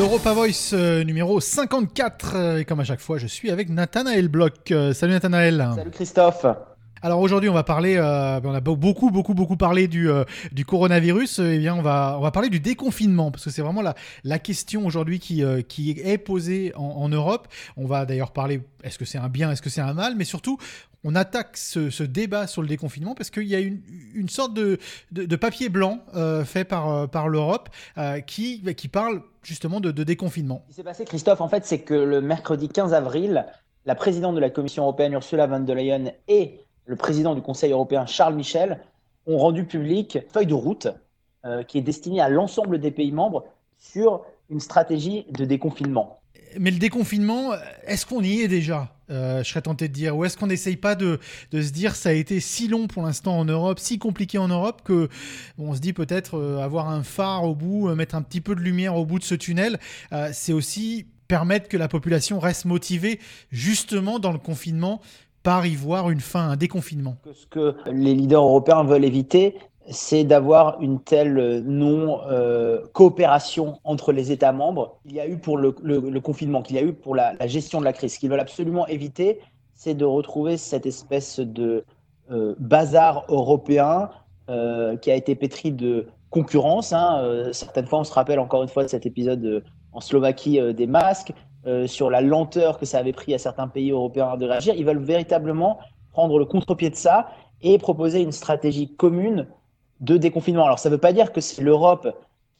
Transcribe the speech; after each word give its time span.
Europa 0.00 0.32
Voice 0.32 0.70
euh, 0.72 1.04
numéro 1.04 1.40
54. 1.40 2.32
euh, 2.34 2.58
Et 2.58 2.64
comme 2.64 2.80
à 2.80 2.84
chaque 2.84 3.00
fois, 3.00 3.18
je 3.18 3.26
suis 3.26 3.50
avec 3.50 3.68
Nathanaël 3.68 4.28
Bloch. 4.28 4.54
Euh, 4.70 4.94
salut 4.94 5.12
Nathanaël. 5.12 5.68
Salut 5.76 5.90
Christophe. 5.90 6.46
Alors 7.02 7.20
aujourd'hui, 7.20 7.48
on 7.48 7.54
va 7.54 7.62
parler, 7.64 7.96
euh, 7.96 8.40
on 8.44 8.52
a 8.52 8.60
be- 8.60 8.76
beaucoup, 8.76 9.10
beaucoup, 9.10 9.32
beaucoup 9.32 9.56
parlé 9.56 9.88
du, 9.88 10.10
euh, 10.10 10.24
coronavirus. 10.66 11.38
Euh, 11.38 11.54
Eh 11.54 11.58
bien, 11.58 11.74
on 11.74 11.80
va, 11.80 12.16
on 12.18 12.22
va 12.22 12.30
parler 12.30 12.50
du 12.50 12.60
déconfinement 12.60 13.30
parce 13.30 13.44
que 13.44 13.50
c'est 13.50 13.62
vraiment 13.62 13.80
la, 13.80 13.94
la 14.22 14.38
question 14.38 14.84
aujourd'hui 14.84 15.18
qui, 15.18 15.42
qui 15.66 15.90
est 15.92 16.18
posée 16.18 16.72
en, 16.76 17.08
Europe. 17.08 17.48
On 17.78 17.86
va 17.86 18.04
d'ailleurs 18.04 18.32
parler, 18.32 18.60
est-ce 18.84 18.98
que 18.98 19.06
c'est 19.06 19.16
un 19.16 19.30
bien, 19.30 19.50
est-ce 19.50 19.62
que 19.62 19.70
c'est 19.70 19.80
un 19.80 19.94
mal, 19.94 20.14
mais 20.14 20.24
surtout, 20.24 20.58
on 21.02 21.14
attaque 21.14 21.56
ce, 21.56 21.88
ce 21.88 22.02
débat 22.02 22.46
sur 22.46 22.60
le 22.60 22.68
déconfinement 22.68 23.14
parce 23.14 23.30
qu'il 23.30 23.44
y 23.48 23.54
a 23.54 23.60
une, 23.60 23.80
une 24.14 24.28
sorte 24.28 24.52
de, 24.52 24.78
de, 25.10 25.36
papier 25.36 25.70
blanc 25.70 26.00
fait 26.44 26.64
par, 26.64 27.08
par 27.08 27.28
l'Europe 27.28 27.70
qui, 28.26 28.62
qui 28.74 28.88
parle 28.88 29.22
justement 29.42 29.80
de, 29.80 29.90
de 29.90 30.04
déconfinement. 30.04 30.62
Ce 30.66 30.72
qui 30.72 30.76
s'est 30.76 30.82
passé, 30.84 31.04
Christophe, 31.06 31.40
en 31.40 31.48
fait, 31.48 31.64
c'est 31.64 31.80
que 31.80 31.94
le 31.94 32.20
mercredi 32.20 32.68
15 32.68 32.92
avril, 32.92 33.46
la 33.86 33.94
présidente 33.94 34.34
de 34.34 34.40
la 34.40 34.50
Commission 34.50 34.82
européenne, 34.82 35.14
Ursula 35.14 35.46
von 35.46 35.60
der 35.60 35.74
Leyen, 35.76 36.12
et 36.28 36.60
le 36.86 36.96
président 36.96 37.34
du 37.34 37.42
Conseil 37.42 37.72
européen, 37.72 38.06
Charles 38.06 38.34
Michel, 38.34 38.80
ont 39.26 39.38
rendu 39.38 39.64
public 39.64 40.16
une 40.16 40.30
feuille 40.30 40.46
de 40.46 40.54
route 40.54 40.88
euh, 41.44 41.62
qui 41.62 41.78
est 41.78 41.82
destinée 41.82 42.20
à 42.20 42.28
l'ensemble 42.28 42.78
des 42.78 42.90
pays 42.90 43.12
membres 43.12 43.44
sur 43.78 44.22
une 44.48 44.60
stratégie 44.60 45.26
de 45.30 45.44
déconfinement. 45.44 46.20
Mais 46.58 46.70
le 46.70 46.78
déconfinement, 46.78 47.52
est-ce 47.86 48.04
qu'on 48.06 48.22
y 48.22 48.40
est 48.40 48.48
déjà 48.48 48.92
Euh, 49.10 49.42
Je 49.42 49.48
serais 49.48 49.62
tenté 49.62 49.88
de 49.88 49.92
dire. 49.92 50.16
Ou 50.16 50.24
est-ce 50.24 50.36
qu'on 50.36 50.46
n'essaye 50.48 50.76
pas 50.76 50.94
de, 50.94 51.18
de 51.50 51.62
se 51.62 51.70
dire 51.70 51.96
ça 51.96 52.10
a 52.10 52.12
été 52.12 52.40
si 52.40 52.68
long 52.68 52.86
pour 52.86 53.02
l'instant 53.02 53.38
en 53.38 53.44
Europe, 53.44 53.78
si 53.78 53.98
compliqué 53.98 54.38
en 54.38 54.48
Europe, 54.48 54.82
que 54.84 55.08
on 55.58 55.74
se 55.74 55.80
dit 55.80 55.92
peut-être 55.92 56.36
euh, 56.38 56.58
avoir 56.58 56.88
un 56.88 57.02
phare 57.02 57.44
au 57.44 57.54
bout, 57.54 57.92
mettre 57.94 58.14
un 58.14 58.22
petit 58.22 58.40
peu 58.40 58.54
de 58.54 58.60
lumière 58.60 58.96
au 58.96 59.04
bout 59.04 59.18
de 59.18 59.24
ce 59.24 59.34
tunnel, 59.34 59.78
c'est 60.32 60.52
aussi 60.52 61.06
permettre 61.28 61.68
que 61.68 61.76
la 61.76 61.86
population 61.86 62.40
reste 62.40 62.64
motivée 62.64 63.20
justement 63.52 64.18
dans 64.18 64.32
le 64.32 64.38
confinement 64.38 65.00
par 65.42 65.66
y 65.66 65.74
voir 65.74 66.10
une 66.10 66.20
fin, 66.20 66.50
un 66.50 66.56
déconfinement. 66.56 67.16
Ce 67.32 67.46
que 67.46 67.74
les 67.86 68.14
leaders 68.14 68.42
européens 68.42 68.84
veulent 68.84 69.04
éviter, 69.04 69.56
c'est 69.90 70.24
d'avoir 70.24 70.80
une 70.80 71.00
telle 71.00 71.62
non-coopération 71.64 73.78
entre 73.84 74.12
les 74.12 74.32
États 74.32 74.52
membres 74.52 74.98
qu'il 75.02 75.14
y 75.14 75.20
a 75.20 75.26
eu 75.26 75.38
pour 75.38 75.56
le, 75.56 75.72
confinement, 76.20 76.62
qu'il 76.62 76.76
y 76.76 76.78
a 76.78 76.82
eu 76.82 76.92
pour 76.92 77.14
la, 77.14 77.34
gestion 77.46 77.80
de 77.80 77.84
la 77.84 77.92
crise. 77.92 78.14
Ce 78.14 78.18
qu'ils 78.18 78.30
veulent 78.30 78.40
absolument 78.40 78.86
éviter, 78.86 79.40
c'est 79.74 79.94
de 79.94 80.04
retrouver 80.04 80.58
cette 80.58 80.86
espèce 80.86 81.40
de 81.40 81.84
euh, 82.30 82.54
bazar 82.58 83.24
européen 83.28 84.10
euh, 84.50 84.96
qui 84.96 85.10
a 85.10 85.14
été 85.14 85.34
pétri 85.34 85.72
de 85.72 86.06
concurrence. 86.30 86.92
hein. 86.92 87.20
Euh, 87.22 87.52
certaines 87.52 87.86
fois, 87.86 88.00
on 88.00 88.04
se 88.04 88.12
rappelle 88.12 88.38
encore 88.38 88.62
une 88.62 88.68
fois 88.68 88.86
cet 88.88 89.04
épisode 89.04 89.44
euh, 89.44 89.60
en 89.92 90.00
Slovaquie 90.00 90.60
euh, 90.60 90.72
des 90.72 90.86
masques, 90.86 91.32
euh, 91.66 91.86
sur 91.86 92.10
la 92.10 92.20
lenteur 92.20 92.78
que 92.78 92.86
ça 92.86 92.98
avait 92.98 93.12
pris 93.12 93.34
à 93.34 93.38
certains 93.38 93.68
pays 93.68 93.90
européens 93.90 94.36
de 94.36 94.46
réagir. 94.46 94.74
Ils 94.76 94.84
veulent 94.84 95.02
véritablement 95.02 95.78
prendre 96.12 96.38
le 96.38 96.44
contre-pied 96.44 96.90
de 96.90 96.96
ça 96.96 97.30
et 97.62 97.78
proposer 97.78 98.22
une 98.22 98.32
stratégie 98.32 98.94
commune 98.94 99.46
de 100.00 100.16
déconfinement. 100.16 100.64
Alors, 100.64 100.78
ça 100.78 100.88
ne 100.88 100.94
veut 100.94 101.00
pas 101.00 101.12
dire 101.12 101.32
que 101.32 101.40
c'est 101.40 101.62
l'Europe 101.62 102.08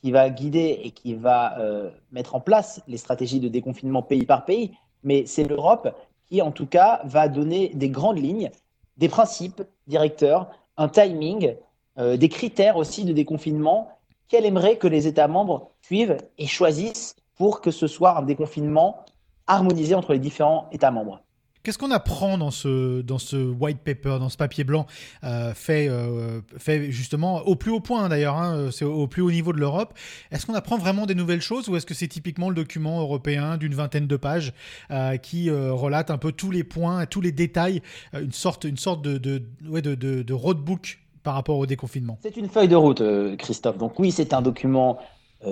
qui 0.02 0.10
va 0.10 0.28
guider 0.30 0.80
et 0.84 0.90
qui 0.90 1.14
va 1.14 1.58
euh, 1.58 1.90
mettre 2.12 2.34
en 2.34 2.40
place 2.40 2.82
les 2.88 2.96
stratégies 2.96 3.40
de 3.40 3.48
déconfinement 3.48 4.02
pays 4.02 4.26
par 4.26 4.44
pays, 4.44 4.72
mais 5.02 5.24
c'est 5.26 5.44
l'Europe 5.44 5.94
qui, 6.26 6.42
en 6.42 6.52
tout 6.52 6.66
cas, 6.66 7.00
va 7.04 7.28
donner 7.28 7.70
des 7.74 7.88
grandes 7.88 8.18
lignes, 8.18 8.50
des 8.98 9.08
principes 9.08 9.62
directeurs, 9.86 10.50
un 10.76 10.88
timing, 10.88 11.54
euh, 11.98 12.16
des 12.16 12.28
critères 12.28 12.76
aussi 12.76 13.04
de 13.04 13.12
déconfinement 13.12 13.88
qu'elle 14.28 14.46
aimerait 14.46 14.76
que 14.76 14.86
les 14.86 15.06
États 15.06 15.28
membres 15.28 15.68
suivent 15.82 16.16
et 16.38 16.46
choisissent 16.46 17.16
pour 17.40 17.62
que 17.62 17.70
ce 17.70 17.86
soit 17.86 18.18
un 18.18 18.22
déconfinement 18.22 19.06
harmonisé 19.46 19.94
entre 19.94 20.12
les 20.12 20.18
différents 20.18 20.68
États 20.72 20.90
membres. 20.90 21.22
Qu'est-ce 21.62 21.78
qu'on 21.78 21.90
apprend 21.90 22.36
dans 22.36 22.50
ce, 22.50 23.00
dans 23.00 23.16
ce 23.16 23.36
white 23.36 23.78
paper, 23.78 24.18
dans 24.18 24.28
ce 24.28 24.36
papier 24.36 24.62
blanc, 24.62 24.84
euh, 25.24 25.54
fait, 25.54 25.88
euh, 25.88 26.42
fait 26.58 26.90
justement 26.90 27.38
au 27.46 27.56
plus 27.56 27.70
haut 27.70 27.80
point 27.80 28.10
d'ailleurs, 28.10 28.36
hein, 28.36 28.68
c'est 28.70 28.84
au 28.84 29.06
plus 29.06 29.22
haut 29.22 29.30
niveau 29.30 29.54
de 29.54 29.58
l'Europe 29.58 29.94
Est-ce 30.30 30.44
qu'on 30.44 30.54
apprend 30.54 30.76
vraiment 30.76 31.06
des 31.06 31.14
nouvelles 31.14 31.40
choses 31.40 31.70
ou 31.70 31.76
est-ce 31.76 31.86
que 31.86 31.94
c'est 31.94 32.08
typiquement 32.08 32.50
le 32.50 32.54
document 32.54 33.00
européen 33.00 33.56
d'une 33.56 33.74
vingtaine 33.74 34.06
de 34.06 34.16
pages 34.18 34.52
euh, 34.90 35.16
qui 35.16 35.48
euh, 35.48 35.72
relate 35.72 36.10
un 36.10 36.18
peu 36.18 36.32
tous 36.32 36.50
les 36.50 36.62
points, 36.62 37.06
tous 37.06 37.22
les 37.22 37.32
détails, 37.32 37.80
une 38.12 38.32
sorte, 38.32 38.64
une 38.64 38.76
sorte 38.76 39.00
de, 39.00 39.16
de, 39.16 39.42
ouais, 39.66 39.80
de, 39.80 39.94
de, 39.94 40.20
de 40.20 40.34
roadbook 40.34 40.98
par 41.22 41.32
rapport 41.32 41.56
au 41.56 41.64
déconfinement? 41.64 42.18
C'est 42.20 42.36
une 42.36 42.50
feuille 42.50 42.68
de 42.68 42.76
route, 42.76 43.02
Christophe. 43.38 43.78
Donc 43.78 43.98
oui, 43.98 44.12
c'est 44.12 44.34
un 44.34 44.42
document 44.42 44.98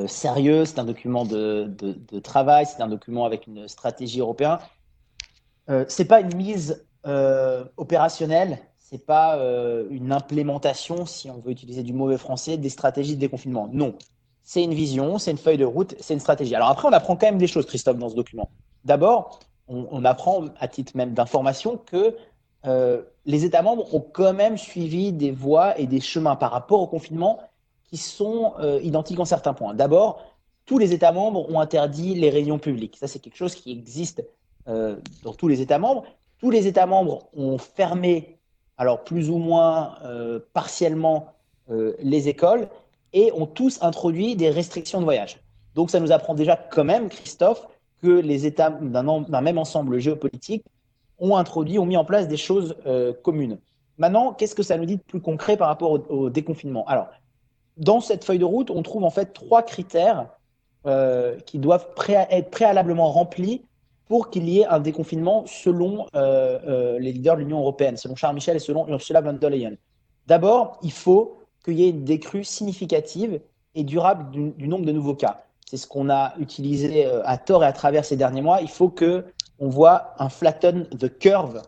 sérieux, 0.07 0.65
c'est 0.65 0.79
un 0.79 0.85
document 0.85 1.25
de, 1.25 1.71
travail, 2.23 2.67
c'est 2.67 2.83
un 2.83 2.89
document 2.89 3.25
avec 3.25 3.47
une 3.47 3.69
stratégie 3.69 4.21
européenne. 4.21 4.59
Euh, 5.71 5.85
c'est 5.89 6.05
pas 6.07 6.21
une 6.21 6.35
mise 6.35 6.85
euh, 7.07 7.65
opérationnelle, 7.77 8.59
c'est 8.79 9.05
pas 9.05 9.37
euh, 9.37 9.87
une 9.91 10.13
implémentation, 10.13 11.07
si 11.07 11.31
on 11.31 11.39
veut 11.39 11.51
utiliser 11.51 11.83
du 11.83 11.93
mauvais 11.93 12.19
français, 12.19 12.57
des 12.57 12.71
stratégies 12.71 13.17
de 13.17 13.21
déconfinement. 13.21 13.69
Non, 13.73 13.95
c'est 14.43 14.63
une 14.63 14.75
vision, 14.75 15.19
c'est 15.19 15.31
une 15.31 15.39
feuille 15.39 15.59
de 15.59 15.65
route, 15.65 15.95
c'est 16.01 16.15
une 16.15 16.21
stratégie. 16.21 16.55
Alors 16.55 16.69
après, 16.69 16.89
on 16.89 16.93
apprend 16.93 17.17
quand 17.17 17.27
même 17.27 17.39
des 17.39 17.47
choses, 17.47 17.67
Christophe, 17.67 17.99
dans 17.99 18.09
ce 18.09 18.15
document. 18.15 18.51
D'abord, 18.85 19.41
on, 19.69 19.87
on 19.91 20.05
apprend, 20.05 20.47
à 20.59 20.69
titre 20.69 20.97
même 20.97 21.13
d'information, 21.13 21.77
que 21.77 22.17
euh, 22.67 23.03
les 23.25 23.45
États 23.45 23.63
membres 23.63 23.95
ont 23.95 24.01
quand 24.01 24.33
même 24.33 24.57
suivi 24.59 25.13
des 25.13 25.31
voies 25.31 25.79
et 25.79 25.87
des 25.87 26.01
chemins 26.01 26.37
par 26.37 26.51
rapport 26.51 26.81
au 26.81 26.87
confinement 26.87 27.41
qui 27.89 27.97
sont 27.97 28.55
euh, 28.61 28.81
identiques 28.83 29.19
en 29.19 29.25
certains 29.25 29.55
points. 29.55 29.75
D'abord, 29.75 30.23
tous 30.67 30.79
les 30.79 30.93
États 30.93 31.13
membres 31.13 31.51
ont 31.51 31.61
interdit 31.61 32.15
les 32.15 32.31
réunions 32.31 32.59
publiques. 32.59 32.97
Ça, 32.99 33.09
c'est 33.09 33.19
quelque 33.19 33.37
chose 33.37 33.55
qui 33.55 33.73
existe 33.73 34.23
euh, 34.69 34.97
dans 35.25 35.33
tous 35.33 35.49
les 35.49 35.61
États 35.63 35.79
membres. 35.79 36.05
Tous 36.39 36.51
les 36.51 36.67
États 36.67 36.87
membres 36.87 37.29
ont 37.35 37.59
fermé, 37.59 38.39
alors 38.77 39.03
plus 39.03 39.31
ou 39.31 39.39
moins 39.39 39.95
euh, 40.05 40.41
partiellement, 40.53 41.33
les 42.01 42.29
écoles 42.29 42.67
et 43.13 43.31
ont 43.35 43.45
tous 43.45 43.79
introduit 43.83 44.37
des 44.37 44.49
restrictions 44.49 45.01
de 45.01 45.05
voyage. 45.05 45.39
Donc, 45.75 45.91
ça 45.91 46.01
nous 46.01 46.13
apprend 46.13 46.33
déjà 46.33 46.57
quand 46.57 46.85
même, 46.85 47.11
Christophe, 47.11 47.67
que 48.01 48.09
les 48.09 48.47
États 48.47 48.71
d'un 48.71 49.43
même 49.43 49.59
ensemble 49.59 49.99
géopolitique 49.99 50.65
ont 51.19 51.37
introduit, 51.37 51.79
ont 51.79 51.85
mis 51.85 51.99
en 51.99 52.07
place 52.07 52.27
des 52.27 52.39
choses 52.39 52.75
communes. 53.23 53.59
Maintenant, 53.99 54.33
qu'est-ce 54.33 54.55
que 54.55 54.63
ça 54.63 54.79
nous 54.79 54.87
dit 54.87 54.97
de 54.97 55.03
plus 55.03 55.21
concret 55.21 55.59
par 55.59 55.69
rapport 55.69 55.91
au, 55.91 55.99
au 56.09 56.31
déconfinement? 56.31 56.87
Alors, 56.87 57.09
dans 57.79 58.01
cette 58.01 58.25
feuille 58.25 58.39
de 58.39 58.45
route, 58.45 58.71
on 58.71 58.83
trouve 58.83 59.05
en 59.05 59.11
fait 59.11 59.33
trois 59.33 59.63
critères 59.63 60.27
euh, 60.87 61.39
qui 61.41 61.59
doivent 61.59 61.87
être 62.31 62.51
préalablement 62.51 63.11
remplis 63.11 63.63
pour 64.07 64.31
qu'il 64.31 64.49
y 64.49 64.61
ait 64.61 64.67
un 64.67 64.81
déconfinement 64.81 65.45
selon 65.47 66.07
euh, 66.15 66.59
euh, 66.67 66.99
les 66.99 67.13
leaders 67.13 67.37
de 67.37 67.43
l'Union 67.43 67.61
européenne, 67.61 67.97
selon 67.97 68.17
Charles 68.17 68.35
Michel 68.35 68.57
et 68.57 68.61
selon 68.61 68.89
Ursula 68.89 69.21
von 69.21 69.35
der 69.35 69.51
Leyen. 69.51 69.75
D'abord, 70.27 70.79
il 70.83 70.93
faut 70.93 71.41
qu'il 71.65 71.79
y 71.79 71.85
ait 71.85 71.91
une 71.91 72.05
décrue 72.05 72.45
significative 72.45 73.41
et 73.75 73.85
durable 73.85 74.31
du, 74.31 74.69
nombre 74.69 74.87
de 74.87 74.93
nouveaux 74.93 75.15
cas. 75.15 75.45
C'est 75.69 75.77
ce 75.77 75.87
qu'on 75.87 76.09
a 76.11 76.35
utilisé 76.39 77.05
à 77.25 77.37
tort 77.37 77.63
et 77.63 77.67
à 77.67 77.73
travers 77.73 78.05
ces 78.05 78.17
derniers 78.17 78.41
mois. 78.41 78.61
Il 78.63 78.71
faut 78.71 78.89
que 78.89 79.27
on 79.59 79.69
voit 79.69 80.15
un 80.19 80.31
flatten 80.31 80.87
the 80.99 81.19
curve 81.19 81.63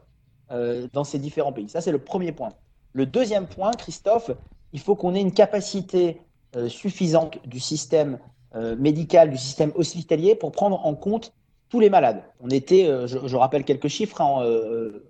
dans 0.92 1.04
ces 1.04 1.18
différents 1.18 1.52
pays. 1.52 1.68
Ça, 1.68 1.80
c'est 1.80 1.92
le 1.92 1.98
premier 1.98 2.32
point. 2.32 2.50
Le 2.92 3.06
deuxième 3.06 3.46
point, 3.46 3.72
Christophe, 3.72 4.30
il 4.72 4.80
faut 4.80 4.94
qu'on 4.94 5.14
ait 5.14 5.20
une 5.20 5.32
capacité 5.32 6.20
euh, 6.56 6.68
suffisante 6.68 7.38
du 7.46 7.60
système 7.60 8.18
euh, 8.54 8.76
médical, 8.76 9.30
du 9.30 9.38
système 9.38 9.72
hospitalier 9.74 10.34
pour 10.34 10.52
prendre 10.52 10.84
en 10.84 10.94
compte 10.94 11.32
tous 11.68 11.78
les 11.78 11.90
malades. 11.90 12.22
On 12.40 12.50
était, 12.50 12.86
euh, 12.86 13.06
je, 13.06 13.36
rappelle 13.36 13.64
quelques 13.64 13.88
chiffres 13.88 14.20
hein, 14.20 14.44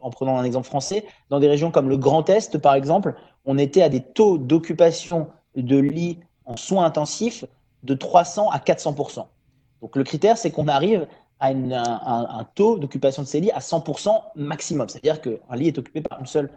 en 0.00 0.10
prenant 0.10 0.36
un 0.36 0.44
exemple 0.44 0.66
français, 0.66 1.04
dans 1.30 1.40
des 1.40 1.48
régions 1.48 1.70
comme 1.70 1.88
le 1.88 1.96
Grand 1.96 2.28
Est, 2.28 2.58
par 2.58 2.74
exemple, 2.74 3.14
on 3.46 3.56
était 3.56 3.82
à 3.82 3.88
des 3.88 4.02
taux 4.02 4.36
d'occupation 4.36 5.28
de 5.56 5.78
lits 5.78 6.18
en 6.44 6.56
soins 6.56 6.84
intensifs 6.84 7.44
de 7.82 7.94
300 7.94 8.50
à 8.50 8.58
400% 8.58 9.24
Donc 9.80 9.96
le 9.96 10.04
critère, 10.04 10.36
c'est 10.36 10.50
qu'on 10.50 10.68
arrive 10.68 11.06
à 11.38 11.48
un, 11.48 12.44
taux 12.54 12.78
d'occupation 12.78 13.22
de 13.22 13.26
ces 13.26 13.40
lits 13.40 13.50
à 13.52 13.60
100% 13.60 14.10
maximum. 14.36 14.88
C'est-à-dire 14.90 15.22
qu'un 15.22 15.56
lit 15.56 15.68
est 15.68 15.78
occupé 15.78 16.02
par 16.02 16.20
une 16.20 16.26
seule 16.26 16.50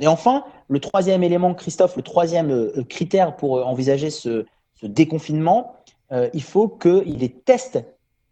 Et 0.00 0.06
enfin, 0.06 0.44
le 0.68 0.78
troisième 0.78 1.22
élément, 1.24 1.54
Christophe, 1.54 1.96
le 1.96 2.02
troisième 2.02 2.50
euh, 2.50 2.84
critère 2.88 3.34
pour 3.36 3.56
euh, 3.58 3.62
envisager 3.64 4.10
ce, 4.10 4.46
déconfinement, 4.84 5.74
euh, 6.12 6.28
il 6.32 6.42
faut 6.42 6.78
ait 6.84 7.12
des 7.14 7.30
tests 7.30 7.84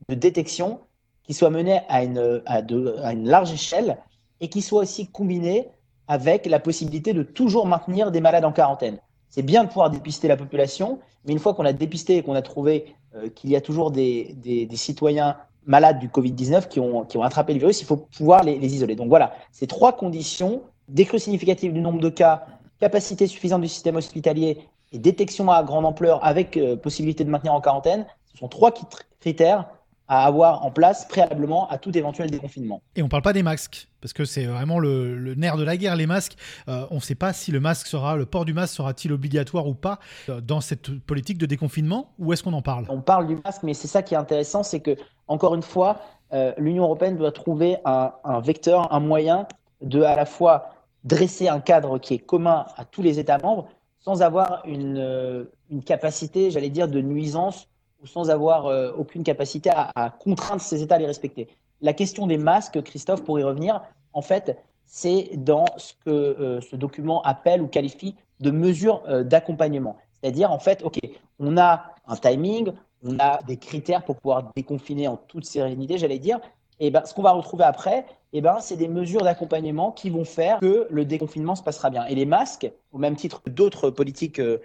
de 0.08 0.14
détection 0.14 0.78
qui 1.24 1.34
soient 1.34 1.50
menés 1.50 1.80
à 1.88 2.04
une, 2.04 2.42
à 2.46 3.12
une 3.12 3.28
large 3.28 3.52
échelle 3.52 3.98
et 4.40 4.48
qui 4.48 4.62
soient 4.62 4.82
aussi 4.82 5.08
combinés 5.08 5.68
avec 6.06 6.46
la 6.46 6.60
possibilité 6.60 7.12
de 7.12 7.24
toujours 7.24 7.66
maintenir 7.66 8.12
des 8.12 8.20
malades 8.20 8.44
en 8.44 8.52
quarantaine. 8.52 9.00
C'est 9.28 9.42
bien 9.42 9.64
de 9.64 9.68
pouvoir 9.68 9.90
dépister 9.90 10.28
la 10.28 10.36
population, 10.36 11.00
mais 11.24 11.32
une 11.32 11.40
fois 11.40 11.54
qu'on 11.54 11.64
a 11.64 11.72
dépisté 11.72 12.18
et 12.18 12.22
qu'on 12.22 12.36
a 12.36 12.42
trouvé 12.42 12.94
qu'il 13.34 13.50
y 13.50 13.56
a 13.56 13.60
toujours 13.60 13.90
des, 13.90 14.34
des- 14.36 14.76
citoyens 14.76 15.36
malades 15.64 15.98
du 15.98 16.06
Covid-19 16.08 16.68
qui 16.68 16.78
ont, 16.78 17.04
qui 17.04 17.16
ont 17.16 17.22
attrapé 17.22 17.54
le 17.54 17.58
virus, 17.58 17.80
il 17.80 17.86
faut 17.86 17.96
pouvoir 17.96 18.44
les 18.44 18.72
isoler. 18.72 18.94
Donc 18.94 19.08
voilà, 19.08 19.34
ces 19.50 19.66
trois 19.66 19.96
conditions, 19.96 20.62
décrue 20.88 21.18
significative 21.18 21.72
du 21.72 21.80
nombre 21.80 22.00
de 22.00 22.08
cas, 22.08 22.46
capacité 22.80 23.26
suffisante 23.26 23.62
du 23.62 23.68
système 23.68 23.96
hospitalier 23.96 24.58
et 24.92 24.98
détection 24.98 25.50
à 25.50 25.62
grande 25.62 25.86
ampleur 25.86 26.24
avec 26.24 26.56
euh, 26.56 26.76
possibilité 26.76 27.24
de 27.24 27.30
maintenir 27.30 27.52
en 27.52 27.60
quarantaine, 27.60 28.06
ce 28.32 28.38
sont 28.38 28.48
trois 28.48 28.72
critères 29.20 29.66
à 30.08 30.24
avoir 30.24 30.64
en 30.64 30.70
place 30.70 31.06
préalablement 31.08 31.68
à 31.68 31.78
tout 31.78 31.96
éventuel 31.96 32.30
déconfinement. 32.30 32.80
Et 32.94 33.02
on 33.02 33.06
ne 33.06 33.10
parle 33.10 33.22
pas 33.22 33.32
des 33.32 33.42
masques, 33.42 33.88
parce 34.00 34.12
que 34.12 34.24
c'est 34.24 34.44
vraiment 34.44 34.78
le, 34.78 35.34
nerf 35.34 35.56
de 35.56 35.64
la 35.64 35.76
guerre, 35.76 35.96
les 35.96 36.06
masques. 36.06 36.36
Euh, 36.68 36.86
on 36.90 36.96
ne 36.96 37.00
sait 37.00 37.14
pas 37.14 37.32
si 37.32 37.50
le 37.50 37.60
masque 37.60 37.86
sera, 37.86 38.16
le 38.16 38.26
port 38.26 38.44
du 38.44 38.54
masque 38.54 38.74
sera-t-il 38.74 39.12
obligatoire 39.12 39.66
ou 39.66 39.74
pas 39.74 39.98
euh, 40.28 40.40
dans 40.40 40.60
cette 40.60 40.96
politique 41.00 41.38
de 41.38 41.46
déconfinement, 41.46 42.12
ou 42.18 42.32
est-ce 42.32 42.42
qu'on 42.42 42.52
en 42.52 42.62
parle? 42.62 42.86
On 42.88 43.00
parle 43.00 43.26
du 43.26 43.36
masque, 43.44 43.62
mais 43.62 43.74
c'est 43.74 43.88
ça 43.88 44.02
qui 44.02 44.14
est 44.14 44.18
intéressant, 44.18 44.62
c'est 44.62 44.80
que, 44.80 44.96
encore 45.26 45.54
une 45.54 45.62
fois, 45.62 46.00
euh, 46.32 46.52
l'Union 46.58 46.84
européenne 46.84 47.16
doit 47.16 47.32
trouver 47.32 47.76
un, 47.84 48.12
vecteur, 48.40 48.92
un 48.92 49.00
moyen 49.00 49.46
de 49.80 50.02
à 50.02 50.16
la 50.16 50.24
fois 50.24 50.70
dresser 51.06 51.48
un 51.48 51.60
cadre 51.60 51.98
qui 51.98 52.14
est 52.14 52.18
commun 52.18 52.66
à 52.76 52.84
tous 52.84 53.00
les 53.00 53.18
États 53.18 53.38
membres, 53.38 53.68
sans 54.00 54.22
avoir 54.22 54.62
une, 54.66 55.48
une 55.70 55.82
capacité, 55.82 56.50
j'allais 56.50 56.68
dire, 56.68 56.88
de 56.88 57.00
nuisance 57.00 57.68
ou 58.02 58.06
sans 58.06 58.30
avoir 58.30 58.66
euh, 58.66 58.92
aucune 58.96 59.24
capacité 59.24 59.70
à, 59.70 60.10
contraindre 60.10 60.60
ces 60.60 60.82
États 60.82 60.96
à 60.96 60.98
les 60.98 61.06
respecter. 61.06 61.48
La 61.80 61.92
question 61.92 62.26
des 62.26 62.38
masques, 62.38 62.82
Christophe, 62.82 63.24
pour 63.24 63.38
y 63.38 63.42
revenir, 63.42 63.82
en 64.12 64.22
fait, 64.22 64.58
c'est 64.86 65.30
dans 65.34 65.66
ce 65.76 65.94
que 66.04 66.10
euh, 66.10 66.60
ce 66.60 66.76
document 66.76 67.22
appelle 67.22 67.60
ou 67.60 67.66
qualifie 67.66 68.14
de 68.40 68.50
mesures 68.50 69.02
euh, 69.08 69.24
d'accompagnement. 69.24 69.96
C'est-à-dire, 70.20 70.52
en 70.52 70.58
fait, 70.58 70.82
OK, 70.82 70.98
on 71.38 71.56
a 71.58 71.94
un 72.06 72.16
timing, 72.16 72.72
on 73.02 73.18
a 73.18 73.42
des 73.42 73.56
critères 73.56 74.04
pour 74.04 74.16
pouvoir 74.16 74.52
déconfiner 74.54 75.08
en 75.08 75.16
toute 75.16 75.44
sérénité, 75.44 75.98
j'allais 75.98 76.18
dire. 76.18 76.40
Et 76.78 76.90
ben, 76.90 77.04
ce 77.04 77.14
qu'on 77.14 77.22
va 77.22 77.32
retrouver 77.32 77.64
après, 77.64 78.04
ben, 78.40 78.58
c'est 78.60 78.76
des 78.76 78.88
mesures 78.88 79.22
d'accompagnement 79.22 79.92
qui 79.92 80.10
vont 80.10 80.24
faire 80.24 80.60
que 80.60 80.86
le 80.90 81.04
déconfinement 81.04 81.54
se 81.54 81.62
passera 81.62 81.90
bien. 81.90 82.04
Et 82.06 82.14
les 82.14 82.26
masques, 82.26 82.70
au 82.92 82.98
même 82.98 83.16
titre 83.16 83.42
que 83.42 83.50
d'autres 83.50 83.90
politiques 83.90 84.40
euh, 84.40 84.58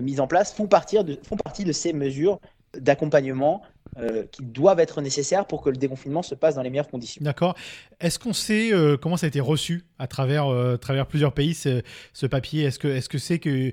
mises 0.00 0.20
en 0.20 0.26
place 0.26 0.52
font 0.52 0.66
partie 0.66 0.98
de 1.04 1.72
ces 1.72 1.92
mesures 1.92 2.40
d'accompagnement 2.76 3.62
euh, 3.98 4.24
qui 4.30 4.42
doivent 4.42 4.80
être 4.80 5.00
nécessaires 5.00 5.46
pour 5.46 5.62
que 5.62 5.70
le 5.70 5.76
déconfinement 5.76 6.22
se 6.22 6.34
passe 6.34 6.54
dans 6.54 6.62
les 6.62 6.70
meilleures 6.70 6.88
conditions. 6.88 7.20
D'accord. 7.24 7.54
Est-ce 8.00 8.18
qu'on 8.18 8.34
sait 8.34 8.72
euh, 8.72 8.96
comment 8.96 9.16
ça 9.16 9.26
a 9.26 9.28
été 9.28 9.40
reçu 9.40 9.86
à 9.98 10.06
travers, 10.06 10.46
travers 10.80 11.06
plusieurs 11.06 11.32
pays 11.32 11.54
ce, 11.54 11.82
ce 12.12 12.26
papier? 12.26 12.64
Est-ce 12.64 12.78
que 12.78 13.18
c'est 13.18 13.38
que 13.38 13.72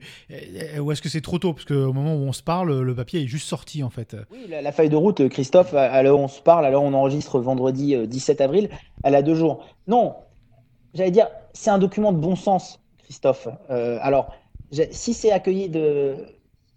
ou 0.80 0.92
est-ce 0.92 1.02
que 1.02 1.10
c'est 1.10 1.22
trop 1.22 1.38
tôt? 1.38 1.54
Parce 1.54 1.66
qu'au 1.66 1.94
moment 1.94 2.16
où 2.16 2.20
on 2.20 2.34
se 2.34 2.42
parle, 2.42 2.82
le 2.82 2.96
papier 2.96 3.24
est 3.24 3.28
juste 3.28 3.48
sorti 3.48 3.84
en 3.84 3.90
fait. 3.90 4.16
Oui, 4.32 4.48
la, 4.50 4.72
feuille 4.72 4.90
de 4.90 4.96
route, 4.96 5.28
Christophe, 5.30 5.74
à 5.74 6.02
où 6.04 6.18
on 6.18 6.28
se 6.28 6.42
parle, 6.42 6.66
à 6.66 6.72
où 6.72 6.82
on 6.82 6.94
enregistre 6.94 7.40
vendredi 7.40 7.96
17 8.08 8.42
avril, 8.42 8.70
elle 9.04 9.16
a 9.16 9.22
deux 9.22 9.36
jours. 9.36 9.68
Non, 9.88 10.16
j'allais 10.94 11.12
dire, 11.12 11.28
c'est 11.54 11.70
un 11.70 11.78
document 11.80 12.14
de 12.14 12.18
bon 12.18 12.36
sens, 12.36 12.80
Christophe. 13.04 13.48
alors 13.70 14.34
si 14.92 15.14
c'est 15.14 15.32
accueilli 15.32 15.70
de, 15.70 16.16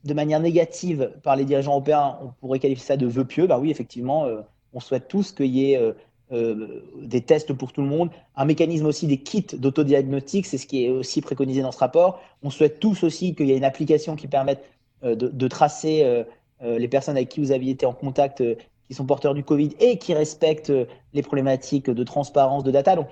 de 0.04 0.14
manière 0.14 0.40
négative 0.40 1.12
par 1.22 1.36
les 1.36 1.44
dirigeants 1.44 1.72
européens, 1.72 2.18
on 2.22 2.28
pourrait 2.40 2.58
qualifier 2.58 2.84
ça 2.84 2.96
de 2.96 3.06
vœux 3.06 3.24
pieux. 3.24 3.46
Bah 3.46 3.58
oui, 3.58 3.70
effectivement, 3.70 4.24
euh, 4.24 4.40
on 4.72 4.80
souhaite 4.80 5.08
tous 5.08 5.32
qu'il 5.32 5.46
y 5.46 5.72
ait 5.72 5.76
euh, 5.76 5.92
euh, 6.32 6.82
des 7.02 7.20
tests 7.22 7.52
pour 7.52 7.72
tout 7.72 7.82
le 7.82 7.88
monde, 7.88 8.10
un 8.36 8.44
mécanisme 8.44 8.86
aussi 8.86 9.06
des 9.06 9.18
kits 9.18 9.46
d'autodiagnostic, 9.52 10.46
c'est 10.46 10.58
ce 10.58 10.66
qui 10.66 10.84
est 10.84 10.90
aussi 10.90 11.20
préconisé 11.20 11.62
dans 11.62 11.72
ce 11.72 11.78
rapport. 11.78 12.20
On 12.42 12.50
souhaite 12.50 12.80
tous 12.80 13.02
aussi 13.02 13.34
qu'il 13.34 13.46
y 13.46 13.52
ait 13.52 13.56
une 13.56 13.64
application 13.64 14.14
qui 14.14 14.28
permette 14.28 14.62
de, 15.02 15.48
tracer 15.48 16.24
les 16.60 16.88
personnes 16.88 17.16
avec 17.16 17.28
qui 17.28 17.38
vous 17.40 17.52
aviez 17.52 17.70
été 17.70 17.86
en 17.86 17.92
contact, 17.92 18.42
qui 18.88 18.94
sont 18.94 19.06
porteurs 19.06 19.32
du 19.32 19.44
Covid 19.44 19.70
et 19.78 19.96
qui 19.96 20.12
respectent 20.12 20.72
les 21.14 21.22
problématiques 21.22 21.88
de 21.88 22.04
transparence, 22.04 22.64
de 22.64 22.72
data. 22.72 22.96
Donc, 22.96 23.06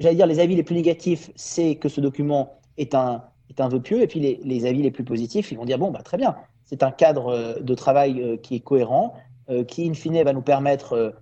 j'allais 0.00 0.16
dire, 0.16 0.26
les 0.26 0.40
avis 0.40 0.56
les 0.56 0.62
plus 0.62 0.74
négatifs, 0.74 1.30
c'est 1.36 1.76
que 1.76 1.88
ce 1.88 2.00
document 2.00 2.58
est 2.78 2.94
un 2.94 3.22
est 3.50 3.60
un 3.60 3.68
vœu 3.68 3.80
pieux. 3.80 4.02
Et 4.02 4.06
puis 4.06 4.20
les, 4.20 4.66
avis 4.66 4.82
les 4.82 4.90
plus 4.90 5.04
positifs, 5.04 5.52
ils 5.52 5.58
vont 5.58 5.64
dire 5.64 5.78
bon, 5.78 5.90
bah, 5.90 6.02
très 6.02 6.16
bien, 6.16 6.36
c'est 6.64 6.82
un 6.82 6.90
cadre 6.90 7.28
euh, 7.28 7.60
de 7.60 7.74
travail 7.74 8.20
euh, 8.20 8.36
qui 8.36 8.56
est 8.56 8.60
cohérent, 8.60 9.14
euh, 9.50 9.64
qui 9.64 9.88
in 9.88 9.94
fine 9.94 10.22
va 10.22 10.32
nous 10.32 10.42
permettre 10.42 11.14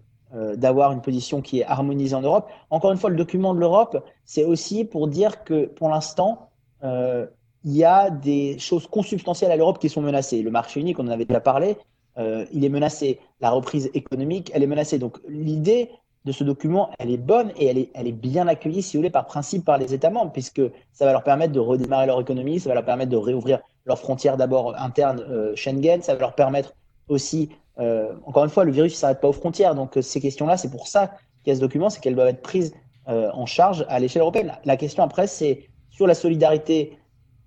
d'avoir 0.57 0.91
une 0.91 1.01
position 1.01 1.43
qui 1.43 1.61
est 1.61 1.65
harmonisée 1.65 2.17
en 2.17 2.21
Europe. 2.21 2.51
Encore 2.69 2.91
une 2.91 2.99
fois, 2.99 3.09
le 3.09 3.15
document 3.15 3.55
de 3.55 3.61
l'Europe, 3.61 4.05
c'est 4.25 4.43
aussi 4.43 4.85
pour 4.85 5.07
dire 5.07 5.45
que 5.45 5.67
pour 5.67 5.89
l'instant, 5.89 6.51
il 6.83 7.29
y 7.65 7.85
a 7.85 8.11
des 8.11 8.59
choses 8.59 8.89
consubstantielles 8.89 9.53
à 9.53 9.57
l'Europe 9.57 9.79
qui 9.79 9.89
sont 9.89 10.03
menacées. 10.03 10.43
Le 10.43 10.51
marché 10.51 10.81
unique, 10.81 10.99
on 10.99 11.07
en 11.07 11.13
avait 11.13 11.25
déjà 11.25 11.39
parlé, 11.39 11.77
il 12.19 12.65
est 12.65 12.69
menacé. 12.69 13.21
La 13.41 13.51
reprise 13.51 13.93
économique, 13.95 14.51
elle 14.53 14.65
est 14.65 14.67
menacée. 14.67 14.99
Donc 14.99 15.21
l'idée, 15.29 15.89
de 16.25 16.33
ce 16.33 16.43
document, 16.43 16.91
elle 16.99 17.11
est 17.11 17.19
bonne 17.19 17.53
et 17.57 17.67
elle 17.67 17.79
est, 17.79 17.91
elle 17.95 18.07
est 18.07 18.13
bien 18.13 18.49
accueillie, 18.49 18.83
si 18.83 18.97
vous 18.97 19.03
voulez, 19.03 19.11
par 19.11 19.27
principe 19.27 19.65
par 19.65 19.77
les 19.77 19.93
États 19.93 20.11
membres, 20.11 20.33
puisque 20.33 20.63
ça 20.93 21.05
va 21.05 21.13
leur 21.13 21.23
permettre 21.23 21.53
de 21.53 21.61
redémarrer 21.61 22.07
leur 22.07 22.21
économie, 22.21 22.61
ça 22.61 22.71
va 22.71 22.75
leur 22.75 22.85
permettre 22.85 23.11
de 23.11 23.17
réouvrir 23.17 23.61
leurs 23.85 23.99
frontières 23.99 24.37
d'abord 24.37 24.75
internes 24.79 25.21
euh, 25.29 25.55
Schengen, 25.55 26.01
ça 26.03 26.15
va 26.15 26.21
leur 26.21 26.35
permettre 26.35 26.75
aussi, 27.09 27.51
euh, 27.79 28.15
encore 28.25 28.45
une 28.45 28.51
fois, 28.51 28.65
le 28.65 28.73
virus 28.73 28.93
ne 28.93 28.97
s'arrête 28.97 29.21
pas 29.21 29.29
aux 29.29 29.35
frontières, 29.35 29.75
donc 29.75 29.99
euh, 29.99 30.03
ces 30.03 30.21
questions-là, 30.21 30.57
c'est 30.57 30.71
pour 30.71 30.89
ça 30.89 31.09
qu'il 31.43 31.49
y 31.49 31.51
a 31.51 31.57
ce 31.57 31.61
document, 31.61 31.91
c'est 31.91 32.01
qu'elles 32.01 32.15
doivent 32.15 32.29
être 32.29 32.43
prises 32.43 32.75
en 33.07 33.45
charge 33.45 33.85
à 33.91 34.01
l'échelle 34.01 34.23
européenne. 34.23 34.55
La 34.65 34.79
question 34.79 35.03
après, 35.03 35.27
c'est 35.27 35.69
sur 35.91 36.07
la 36.07 36.15
solidarité, 36.15 36.97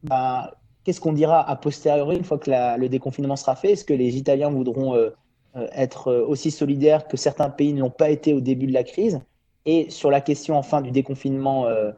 ben, 0.04 0.52
qu'est-ce 0.84 1.02
qu'on 1.02 1.14
dira 1.14 1.50
a 1.50 1.56
posteriori, 1.56 2.16
une 2.16 2.24
fois 2.24 2.38
que 2.38 2.78
le 2.78 2.88
déconfinement 2.90 3.36
sera 3.36 3.56
fait? 3.56 3.72
Est-ce 3.72 3.84
que 3.84 3.96
les 3.96 4.18
Italiens 4.18 4.52
voudront 4.52 4.96
être 5.74 6.10
euh, 6.10 6.26
aussi 6.26 6.52
solidaire 6.52 7.08
que 7.08 7.18
certains 7.18 7.50
pays 7.50 7.74
n'ont 7.74 7.90
pas 7.90 8.10
été 8.10 8.34
au 8.34 8.42
début 8.42 8.68
de 8.68 8.74
la 8.74 8.84
crise. 8.84 9.20
Et 9.66 9.90
sur 9.90 10.10
la 10.12 10.22
question 10.22 10.58
enfin 10.58 10.82
du 10.82 10.92
déconfinement 10.92 11.66
euh, 11.66 11.92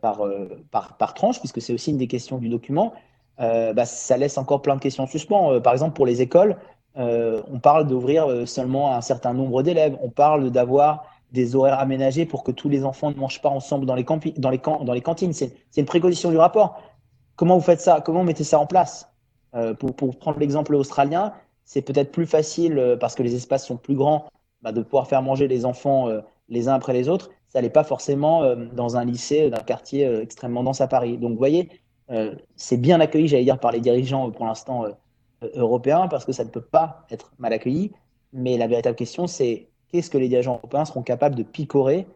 par, 0.00 0.22
par, 0.70 0.96
par, 0.96 1.12
tranche, 1.12 1.38
puisque 1.38 1.60
c'est 1.60 1.74
aussi 1.74 1.90
une 1.90 1.98
des 1.98 2.06
questions 2.06 2.38
du 2.38 2.48
document, 2.48 2.94
bah, 3.38 3.84
ça 3.84 4.16
laisse 4.16 4.38
encore 4.38 4.62
plein 4.62 4.76
de 4.76 4.80
questions 4.80 5.04
en 5.04 5.06
suspens. 5.06 5.60
par 5.60 5.74
exemple, 5.74 5.94
pour 5.94 6.06
les 6.06 6.22
écoles, 6.22 6.56
on 6.94 7.58
parle 7.60 7.86
d'ouvrir 7.86 8.48
seulement 8.48 8.94
un 8.94 9.02
certain 9.02 9.34
nombre 9.34 9.62
d'élèves. 9.62 9.98
On 10.00 10.08
parle 10.08 10.50
d'avoir 10.50 11.04
des 11.32 11.54
horaires 11.54 11.78
aménagés 11.78 12.24
pour 12.24 12.42
que 12.42 12.52
tous 12.52 12.70
les 12.70 12.86
enfants 12.86 13.10
ne 13.10 13.16
mangent 13.16 13.42
pas 13.42 13.50
ensemble 13.50 13.84
dans 13.84 13.94
les, 13.94 14.06
dans 14.38 14.48
les, 14.48 14.58
dans 14.58 14.92
les 14.94 15.02
cantines. 15.02 15.34
C'est 15.34 15.52
une 15.76 15.84
précondition 15.84 16.30
du 16.30 16.38
rapport. 16.38 16.80
Comment 17.34 17.56
vous 17.56 17.62
faites 17.62 17.82
ça? 17.82 18.00
Comment 18.00 18.20
vous 18.20 18.26
mettez 18.26 18.44
ça 18.44 18.58
en 18.58 18.64
place? 18.64 19.12
Pour, 19.78 19.94
pour, 19.94 20.18
prendre 20.18 20.38
l'exemple 20.38 20.74
australien, 20.74 21.34
c'est 21.66 21.82
peut-être 21.82 22.12
plus 22.12 22.26
facile, 22.26 22.78
euh, 22.78 22.96
parce 22.96 23.14
que 23.14 23.22
les 23.22 23.34
espaces 23.34 23.66
sont 23.66 23.76
plus 23.76 23.96
grands, 23.96 24.30
bah, 24.62 24.72
de 24.72 24.80
pouvoir 24.80 25.08
faire 25.08 25.20
manger 25.20 25.48
les 25.48 25.66
enfants 25.66 26.08
euh, 26.08 26.20
les 26.48 26.68
uns 26.68 26.74
après 26.74 26.94
les 26.94 27.08
autres. 27.08 27.30
Ça 27.48 27.60
n'est 27.60 27.70
pas 27.70 27.84
forcément 27.84 28.44
euh, 28.44 28.54
dans 28.72 28.96
un 28.96 29.04
lycée 29.04 29.50
d'un 29.50 29.58
quartier 29.58 30.06
extrêmement 30.22 30.62
dense 30.62 30.80
à 30.80 30.86
Paris. 30.86 31.18
Donc, 31.18 31.32
vous 31.32 31.38
voyez, 31.38 31.68
c'est 32.54 32.76
bien 32.76 33.00
accueilli, 33.00 33.26
j'allais 33.26 33.42
dire, 33.42 33.58
par 33.58 33.72
les 33.72 33.80
dirigeants 33.80 34.30
pour 34.30 34.46
l'instant 34.46 34.84
européens, 35.54 36.06
parce 36.06 36.24
que 36.24 36.30
ça 36.30 36.44
ne 36.44 36.50
peut 36.50 36.60
pas 36.60 37.04
être 37.10 37.32
mal 37.38 37.52
accueilli. 37.52 37.90
Mais 38.32 38.56
la 38.56 38.68
véritable 38.68 38.94
question, 38.94 39.26
c'est 39.26 39.66
qu'est-ce 39.90 40.08
que 40.08 40.16
les 40.16 40.28
dirigeants 40.28 40.54
européens 40.54 40.84
seront 40.84 41.02
capables 41.02 41.34
de 41.34 41.42
picorer 41.42 42.06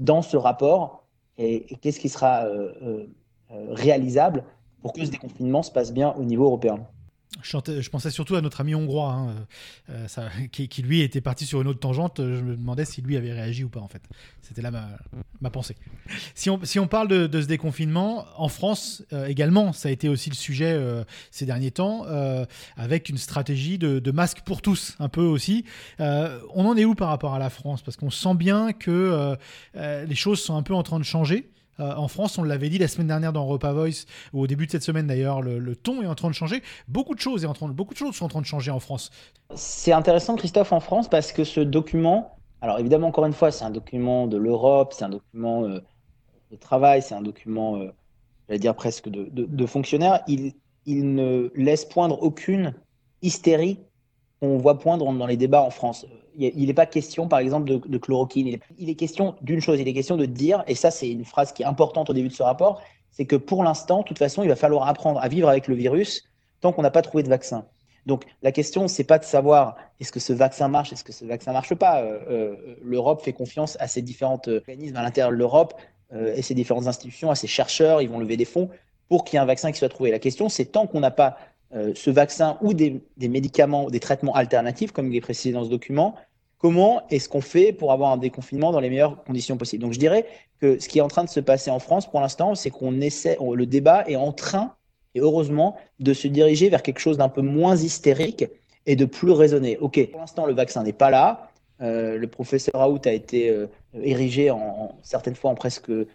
dans 0.00 0.20
ce 0.20 0.36
rapport 0.36 1.04
et, 1.38 1.72
et 1.72 1.76
qu'est-ce 1.76 2.00
qui 2.00 2.08
sera 2.08 2.44
réalisable 3.70 4.42
pour 4.82 4.92
que 4.92 5.04
ce 5.04 5.12
déconfinement 5.12 5.62
se 5.62 5.70
passe 5.70 5.92
bien 5.92 6.12
au 6.18 6.24
niveau 6.24 6.46
européen? 6.46 6.80
Je, 7.42 7.90
pensais 7.90 8.10
surtout 8.10 8.36
à 8.36 8.40
notre 8.40 8.60
ami 8.60 8.74
hongrois, 8.74 9.12
hein, 9.12 9.46
euh, 9.90 10.08
ça, 10.08 10.28
qui, 10.50 10.82
lui 10.82 11.00
était 11.00 11.20
parti 11.20 11.46
sur 11.46 11.60
une 11.60 11.68
autre 11.68 11.80
tangente. 11.80 12.16
Je 12.18 12.42
me 12.42 12.56
demandais 12.56 12.84
si 12.84 13.02
lui 13.02 13.16
avait 13.16 13.32
réagi 13.32 13.64
ou 13.64 13.68
pas, 13.68 13.80
en 13.80 13.88
fait. 13.88 14.02
C'était 14.42 14.62
là 14.62 14.70
ma, 15.40 15.50
pensée. 15.50 15.76
Si 16.34 16.50
on, 16.50 16.86
parle 16.88 17.08
de, 17.08 17.40
ce 17.40 17.46
déconfinement, 17.46 18.24
en 18.36 18.48
France 18.48 19.02
euh, 19.12 19.26
également, 19.26 19.72
ça 19.72 19.88
a 19.88 19.92
été 19.92 20.08
aussi 20.08 20.30
le 20.30 20.34
sujet 20.34 20.72
euh, 20.72 21.04
ces 21.30 21.46
derniers 21.46 21.70
temps, 21.70 22.06
avec 22.76 23.08
une 23.08 23.18
stratégie 23.18 23.78
de, 23.78 23.98
de, 23.98 24.10
masque 24.10 24.40
pour 24.44 24.62
tous, 24.62 24.96
un 24.98 25.08
peu 25.08 25.22
aussi. 25.22 25.64
on 25.98 26.66
en 26.66 26.76
est 26.76 26.84
où 26.84 26.94
par 26.94 27.08
rapport 27.08 27.34
à 27.34 27.38
la 27.38 27.50
France? 27.50 27.82
Parce 27.82 27.96
qu'on 27.96 28.10
sent 28.10 28.34
bien 28.34 28.72
que 28.72 29.36
les 29.74 30.14
choses 30.14 30.40
sont 30.40 30.56
un 30.56 30.62
peu 30.62 30.74
en 30.74 30.82
train 30.82 30.98
de 30.98 31.04
changer. 31.04 31.50
Euh, 31.80 31.94
en 31.94 32.08
France, 32.08 32.38
on 32.38 32.42
l'avait 32.42 32.68
dit 32.68 32.78
la 32.78 32.88
semaine 32.88 33.08
dernière 33.08 33.32
dans 33.32 33.42
Europa 33.42 33.72
Voice, 33.72 34.06
ou 34.32 34.42
au 34.42 34.46
début 34.46 34.66
de 34.66 34.70
cette 34.70 34.82
semaine 34.82 35.06
d'ailleurs, 35.06 35.42
le, 35.42 35.76
ton 35.76 36.02
est 36.02 36.06
en 36.06 36.14
train 36.14 36.28
de 36.28 36.34
changer. 36.34 36.62
Beaucoup 36.88 37.14
de 37.14 37.20
choses, 37.20 37.44
est 37.44 37.46
en 37.46 37.52
train 37.52 37.68
beaucoup 37.68 37.94
de 37.94 37.98
choses 37.98 38.14
sont 38.14 38.24
en 38.24 38.28
train 38.28 38.40
de 38.40 38.46
changer 38.46 38.70
en 38.70 38.80
France. 38.80 39.10
C'est 39.54 39.92
intéressant, 39.92 40.36
Christophe, 40.36 40.72
en 40.72 40.80
France, 40.80 41.08
parce 41.08 41.32
que 41.32 41.44
ce 41.44 41.60
document, 41.60 42.36
alors 42.60 42.78
évidemment, 42.78 43.08
encore 43.08 43.26
une 43.26 43.32
fois, 43.32 43.50
c'est 43.50 43.64
un 43.64 43.70
document 43.70 44.26
de 44.26 44.36
l'Europe, 44.36 44.92
c'est 44.92 45.04
un 45.04 45.10
document 45.10 45.64
euh, 45.64 45.80
de 46.50 46.56
travail, 46.56 47.02
c'est 47.02 47.14
un 47.14 47.22
document, 47.22 47.76
euh, 47.76 47.92
j'allais 48.48 48.58
dire 48.58 48.74
presque 48.74 49.08
de, 49.08 49.28
de, 49.30 49.66
fonctionnaire. 49.66 50.20
Il, 50.26 50.52
il 50.86 51.14
ne 51.14 51.50
laisse 51.54 51.84
poindre 51.84 52.22
aucune 52.22 52.74
hystérie 53.22 53.78
qu'on 54.40 54.58
voit 54.58 54.78
poindre 54.78 55.10
dans 55.12 55.26
les 55.26 55.36
débats 55.36 55.62
en 55.62 55.70
France 55.70 56.06
il 56.38 56.66
n'est 56.66 56.74
pas 56.74 56.86
question, 56.86 57.28
par 57.28 57.38
exemple, 57.38 57.80
de, 57.86 57.98
chloroquine. 57.98 58.58
Il 58.78 58.90
est, 58.90 58.94
question 58.94 59.34
d'une 59.40 59.60
chose, 59.60 59.80
il 59.80 59.88
est 59.88 59.94
question 59.94 60.16
de 60.16 60.26
dire, 60.26 60.64
et 60.66 60.74
ça 60.74 60.90
c'est 60.90 61.08
une 61.10 61.24
phrase 61.24 61.52
qui 61.52 61.62
est 61.62 61.66
importante 61.66 62.10
au 62.10 62.12
début 62.12 62.28
de 62.28 62.32
ce 62.32 62.42
rapport, 62.42 62.82
c'est 63.10 63.24
que 63.24 63.36
pour 63.36 63.64
l'instant, 63.64 64.00
de 64.00 64.04
toute 64.04 64.18
façon, 64.18 64.42
il 64.42 64.48
va 64.48 64.56
falloir 64.56 64.88
apprendre 64.88 65.20
à 65.20 65.28
vivre 65.28 65.48
avec 65.48 65.68
le 65.68 65.74
virus 65.74 66.24
tant 66.60 66.72
qu'on 66.72 66.82
n'a 66.82 66.90
pas 66.90 67.02
trouvé 67.02 67.22
de 67.22 67.28
vaccin. 67.28 67.66
Donc 68.04 68.24
la 68.42 68.52
question, 68.52 68.86
c'est 68.86 69.04
pas 69.04 69.18
de 69.18 69.24
savoir 69.24 69.76
est-ce 69.98 70.12
que 70.12 70.20
ce 70.20 70.32
vaccin 70.32 70.68
marche, 70.68 70.92
est-ce 70.92 71.04
que 71.04 71.12
ce 71.12 71.24
vaccin 71.24 71.52
marche 71.52 71.74
pas? 71.74 72.02
Euh, 72.02 72.18
euh, 72.28 72.76
L'Europe 72.82 73.22
fait 73.22 73.32
confiance 73.32 73.76
à 73.80 73.88
ses 73.88 74.02
différents 74.02 74.40
organismes 74.46 74.96
à 74.96 75.02
l'intérieur 75.02 75.30
de 75.32 75.36
l'Europe 75.36 75.74
euh, 76.12 76.34
et 76.36 76.42
ses 76.42 76.54
différentes 76.54 76.86
institutions, 76.86 77.30
à 77.30 77.34
ses 77.34 77.48
chercheurs, 77.48 78.02
ils 78.02 78.08
vont 78.08 78.18
lever 78.18 78.36
des 78.36 78.44
fonds 78.44 78.70
pour 79.08 79.24
qu'il 79.24 79.36
y 79.36 79.36
ait 79.38 79.42
un 79.42 79.46
vaccin 79.46 79.72
qui 79.72 79.78
soit 79.78 79.88
trouvé. 79.88 80.10
La 80.10 80.18
question, 80.18 80.48
c'est 80.48 80.66
tant 80.66 80.86
qu'on 80.86 81.00
n'a 81.00 81.10
pas 81.10 81.36
ce 81.94 82.10
vaccin 82.10 82.58
ou 82.62 82.74
des, 82.74 83.02
des 83.16 83.28
médicaments, 83.28 83.90
des 83.90 84.00
traitements 84.00 84.34
alternatifs, 84.34 84.92
comme 84.92 85.12
il 85.12 85.16
est 85.16 85.20
précisé 85.20 85.52
dans 85.52 85.64
ce 85.64 85.68
document, 85.68 86.14
comment 86.58 87.02
est-ce 87.10 87.28
qu'on 87.28 87.40
fait 87.40 87.72
pour 87.72 87.92
avoir 87.92 88.12
un 88.12 88.16
déconfinement 88.16 88.72
dans 88.72 88.80
les 88.80 88.88
meilleures 88.88 89.22
conditions 89.24 89.56
possibles? 89.56 89.82
Donc 89.82 89.92
je 89.92 89.98
dirais 89.98 90.26
que 90.60 90.78
ce 90.78 90.88
qui 90.88 90.98
est 90.98 91.02
en 91.02 91.08
train 91.08 91.24
de 91.24 91.28
se 91.28 91.40
passer 91.40 91.70
en 91.70 91.78
France 91.78 92.10
pour 92.10 92.20
l'instant, 92.20 92.54
c'est 92.54 92.70
qu'on 92.70 93.00
essaie, 93.00 93.36
le 93.40 93.66
débat 93.66 94.04
est 94.08 94.16
en 94.16 94.32
train, 94.32 94.74
et 95.14 95.20
heureusement, 95.20 95.76
de 95.98 96.12
se 96.12 96.28
diriger 96.28 96.68
vers 96.68 96.82
quelque 96.82 96.98
chose 96.98 97.16
d'un 97.16 97.30
peu 97.30 97.40
moins 97.40 97.74
hystérique 97.74 98.44
et 98.84 98.96
de 98.96 99.06
plus 99.06 99.32
raisonné. 99.32 99.78
Ok, 99.78 100.10
pour 100.10 100.20
l'instant, 100.20 100.46
le 100.46 100.52
vaccin 100.52 100.82
n'est 100.82 100.92
pas 100.92 101.10
là. 101.10 101.50
Euh, 101.80 102.18
le 102.18 102.26
professeur 102.26 102.74
Raoult 102.74 103.00
a 103.06 103.12
été 103.12 103.50
euh, 103.50 103.66
érigé 104.02 104.50
en, 104.50 104.94
certaines 105.02 105.34
fois 105.34 105.50
en 105.50 105.54
presque 105.54 105.90
euh, 105.90 106.06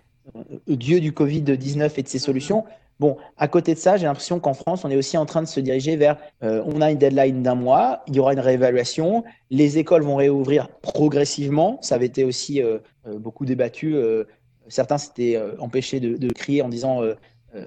dieu 0.68 1.00
du 1.00 1.12
Covid-19 1.12 1.91
et 1.98 2.03
de 2.03 2.08
ses 2.08 2.20
solutions. 2.20 2.63
Bon, 3.01 3.17
à 3.36 3.48
côté 3.48 3.74
de 3.74 3.79
ça, 3.79 3.98
j'ai 3.98 4.05
l'impression 4.05 4.39
qu'en 4.39 4.53
France, 4.53 4.86
on 4.86 4.91
est 4.91 4.96
aussi 4.96 5.17
en 5.17 5.25
train 5.25 5.41
de 5.41 5.48
se 5.48 5.60
diriger 5.60 5.96
vers, 5.96 6.17
on 6.41 6.81
a 6.81 6.91
une 6.91 7.00
deadline 7.00 7.41
d'un 7.41 7.55
mois, 7.55 8.03
il 8.05 8.15
y 8.15 8.20
aura 8.20 8.34
une 8.34 8.39
réévaluation, 8.39 9.24
les 9.50 9.79
écoles 9.79 10.03
vont 10.03 10.17
réouvrir 10.17 10.70
progressivement, 10.84 11.79
ça 11.81 11.96
avait 11.96 12.05
été 12.05 12.24
aussi 12.24 12.62
beaucoup 13.08 13.46
débattu, 13.46 13.96
certains 14.67 15.00
s'étaient 15.00 15.41
empêchés 15.58 16.00
de, 16.00 16.31
crier 16.31 16.62
en 16.62 16.70
disant 16.70 17.01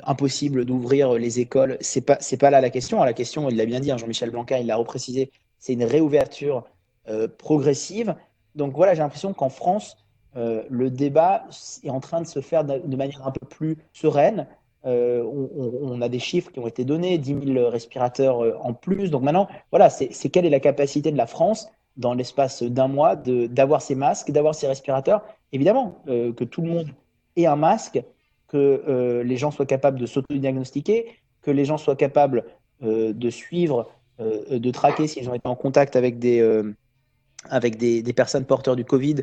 impossible 0.05 0.65
d'ouvrir 0.65 1.15
les 1.15 1.41
écoles, 1.41 1.79
c'est 1.81 2.03
pas 2.03 2.17
c'est 2.21 2.37
pas 2.37 2.51
là 2.51 2.61
la 2.61 2.71
question, 2.71 3.03
la 3.03 3.13
question, 3.13 3.51
il 3.51 3.57
l'a 3.57 3.67
bien 3.67 3.81
dit, 3.81 3.91
hein, 3.91 3.97
Jean-Michel 3.97 4.31
Blanquer, 4.31 4.61
il 4.61 4.69
l'a 4.69 4.77
reprécisé, 4.77 5.33
c'est 5.59 5.73
une 5.73 5.85
réouverture 5.85 6.65
euh, 7.09 7.27
progressive. 7.27 8.15
Donc 8.55 8.75
voilà, 8.75 8.95
j'ai 8.95 9.01
l'impression 9.01 9.35
qu'en 9.35 9.51
France, 9.51 9.97
euh, 10.37 10.63
le 10.71 10.91
débat 10.91 11.45
est 11.83 11.91
en 11.91 12.01
train 12.01 12.23
de 12.23 12.27
se 12.27 12.41
faire 12.41 12.65
de 12.65 12.97
manière 12.97 13.27
un 13.27 13.31
peu 13.31 13.47
plus 13.47 13.77
sereine. 13.93 14.47
Euh, 14.87 15.23
on, 15.25 16.01
a 16.03 16.09
des 16.09 16.19
chiffres 16.19 16.53
qui 16.53 16.59
ont 16.59 16.67
été 16.67 16.85
donnés, 16.85 17.17
10 17.19 17.53
000 17.53 17.69
respirateurs 17.71 18.41
en 18.65 18.75
plus. 18.75 19.11
Donc 19.11 19.23
maintenant, 19.23 19.49
voilà, 19.71 19.89
c'est 19.91 20.29
quelle 20.29 20.45
est 20.45 20.51
la 20.51 20.61
capacité 20.61 21.11
de 21.11 21.17
la 21.17 21.27
France 21.27 21.69
dans 21.97 22.13
l'espace 22.13 22.63
d'un 22.63 22.89
mois 22.89 23.17
d'avoir 23.17 23.81
ces 23.81 23.95
masques, 23.95 24.31
d'avoir 24.31 24.55
ces 24.55 24.67
respirateurs? 24.67 25.23
Évidemment, 25.53 26.03
que 26.07 26.45
tout 26.45 26.61
le 26.61 26.69
monde 26.69 26.89
ait 27.37 27.47
un 27.47 27.57
masque, 27.57 28.03
que 28.49 29.23
les 29.25 29.37
gens 29.39 29.51
soient 29.51 29.65
capables 29.65 29.99
de 29.99 30.07
s'auto-diagnostiquer, 30.07 31.07
que 31.41 31.51
les 31.51 31.65
gens 31.65 31.79
soient 31.79 31.97
capables 31.97 32.45
de 32.83 33.31
suivre, 33.31 33.89
de 34.19 34.71
traquer 34.71 35.07
s'ils 35.07 35.31
ont 35.31 35.35
été 35.35 35.49
en 35.49 35.57
contact 35.57 35.97
avec 35.97 36.19
des, 36.19 36.43
avec 37.49 37.77
des, 37.77 38.13
personnes 38.13 38.45
porteurs 38.45 38.77
du 38.77 38.85
Covid 38.85 39.17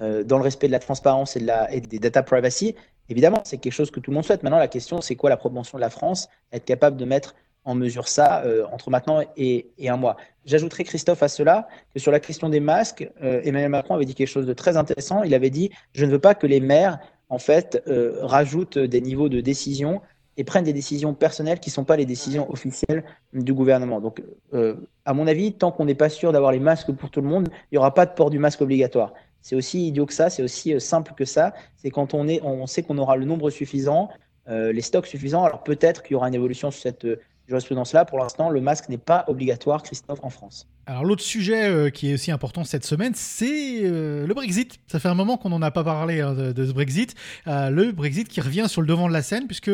euh, 0.00 0.24
dans 0.24 0.38
le 0.38 0.44
respect 0.44 0.66
de 0.66 0.72
la 0.72 0.78
transparence 0.78 1.36
et, 1.36 1.40
de 1.40 1.46
la, 1.46 1.72
et 1.72 1.80
des 1.80 1.98
data 1.98 2.22
privacy, 2.22 2.74
évidemment, 3.08 3.42
c'est 3.44 3.58
quelque 3.58 3.72
chose 3.72 3.90
que 3.90 4.00
tout 4.00 4.10
le 4.10 4.16
monde 4.16 4.24
souhaite. 4.24 4.42
Maintenant, 4.42 4.58
la 4.58 4.68
question, 4.68 5.00
c'est 5.00 5.16
quoi 5.16 5.30
la 5.30 5.36
propension 5.36 5.78
de 5.78 5.80
la 5.80 5.90
France 5.90 6.28
à 6.52 6.56
être 6.56 6.64
capable 6.64 6.96
de 6.96 7.04
mettre 7.04 7.34
en 7.64 7.74
mesure 7.74 8.08
ça 8.08 8.42
euh, 8.44 8.64
entre 8.72 8.90
maintenant 8.90 9.22
et, 9.36 9.66
un 9.86 9.96
mois? 9.96 10.16
J'ajouterai, 10.46 10.84
Christophe, 10.84 11.22
à 11.22 11.28
cela 11.28 11.68
que 11.94 12.00
sur 12.00 12.12
la 12.12 12.20
question 12.20 12.48
des 12.48 12.60
masques, 12.60 13.08
euh, 13.22 13.40
Emmanuel 13.44 13.70
Macron 13.70 13.94
avait 13.94 14.04
dit 14.04 14.14
quelque 14.14 14.28
chose 14.28 14.46
de 14.46 14.54
très 14.54 14.76
intéressant. 14.76 15.22
Il 15.22 15.34
avait 15.34 15.50
dit 15.50 15.70
Je 15.92 16.04
ne 16.04 16.10
veux 16.10 16.18
pas 16.18 16.34
que 16.34 16.46
les 16.46 16.60
maires, 16.60 16.98
en 17.28 17.38
fait, 17.38 17.82
rajoutent 18.22 18.78
des 18.78 19.00
niveaux 19.02 19.28
de 19.28 19.40
décision 19.42 20.00
et 20.38 20.44
prennent 20.44 20.64
des 20.64 20.72
décisions 20.72 21.12
personnelles 21.14 21.58
qui 21.58 21.68
ne 21.68 21.72
sont 21.72 21.84
pas 21.84 21.96
les 21.96 22.06
décisions 22.06 22.50
officielles 22.50 23.04
du 23.32 23.52
gouvernement. 23.52 24.00
Donc, 24.00 24.22
euh, 24.54 24.76
à 25.04 25.12
mon 25.12 25.26
avis, 25.26 25.52
tant 25.52 25.72
qu'on 25.72 25.84
n'est 25.84 25.96
pas 25.96 26.08
sûr 26.08 26.32
d'avoir 26.32 26.52
les 26.52 26.60
masques 26.60 26.92
pour 26.92 27.10
tout 27.10 27.20
le 27.20 27.26
monde, 27.26 27.48
il 27.50 27.74
n'y 27.74 27.78
aura 27.78 27.92
pas 27.92 28.06
de 28.06 28.12
port 28.12 28.30
du 28.30 28.38
masque 28.38 28.62
obligatoire. 28.62 29.12
C'est 29.48 29.56
aussi 29.56 29.88
idiot 29.88 30.04
que 30.04 30.12
ça, 30.12 30.28
c'est 30.28 30.42
aussi 30.42 30.74
euh, 30.74 30.78
simple 30.78 31.14
que 31.14 31.24
ça. 31.24 31.54
C'est 31.76 31.88
quand 31.88 32.12
on, 32.12 32.28
est, 32.28 32.42
on 32.42 32.66
sait 32.66 32.82
qu'on 32.82 32.98
aura 32.98 33.16
le 33.16 33.24
nombre 33.24 33.48
suffisant, 33.48 34.10
euh, 34.46 34.72
les 34.72 34.82
stocks 34.82 35.06
suffisants, 35.06 35.42
alors 35.42 35.64
peut-être 35.64 36.02
qu'il 36.02 36.12
y 36.12 36.16
aura 36.16 36.28
une 36.28 36.34
évolution 36.34 36.70
sur 36.70 36.82
cette 36.82 37.06
jurisprudence-là. 37.48 38.04
Pour 38.04 38.18
l'instant, 38.18 38.50
le 38.50 38.60
masque 38.60 38.90
n'est 38.90 38.98
pas 38.98 39.24
obligatoire, 39.26 39.82
Christophe, 39.82 40.18
en 40.22 40.28
France. 40.28 40.68
Alors 40.88 41.04
l'autre 41.04 41.22
sujet 41.22 41.68
euh, 41.68 41.90
qui 41.90 42.10
est 42.10 42.14
aussi 42.14 42.30
important 42.30 42.64
cette 42.64 42.86
semaine, 42.86 43.12
c'est 43.14 43.80
euh, 43.82 44.26
le 44.26 44.32
Brexit. 44.32 44.80
Ça 44.86 44.98
fait 44.98 45.08
un 45.08 45.14
moment 45.14 45.36
qu'on 45.36 45.50
n'en 45.50 45.60
a 45.60 45.70
pas 45.70 45.84
parlé 45.84 46.22
hein, 46.22 46.32
de, 46.32 46.64
ce 46.64 46.72
Brexit. 46.72 47.14
Euh, 47.46 47.68
le 47.68 47.92
Brexit 47.92 48.26
qui 48.26 48.40
revient 48.40 48.64
sur 48.68 48.80
le 48.80 48.86
devant 48.86 49.06
de 49.06 49.12
la 49.12 49.20
scène, 49.20 49.46
puisque 49.46 49.70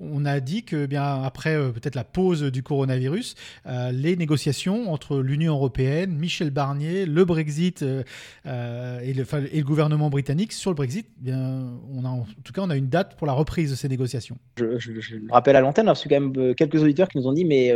on 0.00 0.24
a 0.24 0.40
dit 0.40 0.62
que 0.62 0.84
eh 0.84 0.86
bien 0.86 1.22
après 1.22 1.56
peut-être 1.72 1.94
la 1.94 2.04
pause 2.04 2.42
du 2.44 2.62
coronavirus, 2.62 3.34
les 3.92 4.16
négociations 4.16 4.90
entre 4.90 5.18
l'Union 5.18 5.52
européenne, 5.52 6.16
Michel 6.16 6.48
Barnier, 6.48 7.04
le 7.04 7.26
Brexit 7.26 7.82
et 7.82 8.04
le, 8.46 9.24
le, 9.24 9.62
gouvernement 9.62 10.08
britannique 10.08 10.54
sur 10.54 10.70
le 10.70 10.76
Brexit, 10.76 11.06
eh 11.20 11.24
bien 11.24 11.64
on 11.92 12.04
a 12.06 12.08
en 12.08 12.26
tout 12.44 12.54
cas 12.54 12.62
on 12.62 12.70
a 12.70 12.76
une 12.76 12.88
date 12.88 13.16
pour 13.16 13.26
la 13.26 13.34
reprise 13.34 13.70
de 13.70 13.76
ces 13.76 13.90
négociations. 13.90 14.38
Je, 14.56 14.78
je 14.78 15.16
rappelle 15.30 15.56
à 15.56 15.60
l'antenne, 15.60 15.86
parce 15.86 16.02
que 16.02 16.08
quand 16.08 16.20
même 16.20 16.54
quelques 16.54 16.82
auditeurs 16.82 17.08
qui 17.08 17.18
nous 17.18 17.26
ont 17.26 17.34
dit 17.34 17.44
mais 17.44 17.72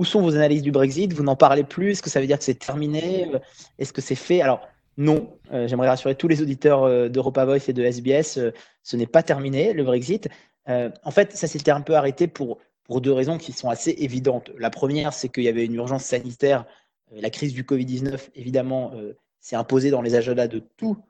où 0.00 0.04
sont 0.06 0.22
vos 0.22 0.34
analyses 0.34 0.62
du 0.62 0.72
Brexit? 0.72 1.12
Vous 1.12 1.22
n'en 1.22 1.36
parlez 1.36 1.62
plus? 1.62 1.90
Est-ce 1.90 2.02
que 2.02 2.08
ça 2.08 2.22
veut 2.22 2.26
dire 2.26 2.38
que 2.38 2.44
c'est 2.44 2.58
terminé? 2.58 3.30
Est-ce 3.78 3.92
que 3.92 4.00
c'est 4.00 4.14
fait? 4.14 4.40
Alors, 4.40 4.66
non. 4.96 5.38
Euh, 5.52 5.68
j'aimerais 5.68 5.88
rassurer 5.88 6.14
tous 6.14 6.26
les 6.26 6.40
auditeurs 6.40 6.84
euh, 6.84 7.10
d'Europa 7.10 7.44
Voice 7.44 7.68
et 7.68 7.74
de 7.74 7.82
SBS. 7.82 8.38
Euh, 8.38 8.50
ce 8.82 8.96
n'est 8.96 9.06
pas 9.06 9.22
terminé, 9.22 9.74
le 9.74 9.84
Brexit. 9.84 10.30
en 10.66 11.10
fait, 11.10 11.36
ça 11.36 11.46
s'était 11.46 11.70
un 11.70 11.82
peu 11.82 11.96
arrêté 11.96 12.28
pour, 12.28 12.60
pour 12.84 13.02
deux 13.02 13.12
raisons 13.12 13.36
qui 13.36 13.52
sont 13.52 13.68
assez 13.68 13.94
évidentes. 13.98 14.50
La 14.56 14.70
première, 14.70 15.12
c'est 15.12 15.28
qu'il 15.28 15.44
y 15.44 15.48
avait 15.48 15.66
une 15.66 15.74
urgence 15.74 16.04
sanitaire. 16.04 16.64
la 17.12 17.28
crise 17.28 17.52
du 17.52 17.64
Covid-19, 17.64 18.30
évidemment, 18.36 18.92
s'est 19.40 19.56
imposée 19.56 19.90
dans 19.90 20.00
les 20.00 20.14
agendas 20.14 20.48
de 20.48 20.62
toutes 20.78 21.02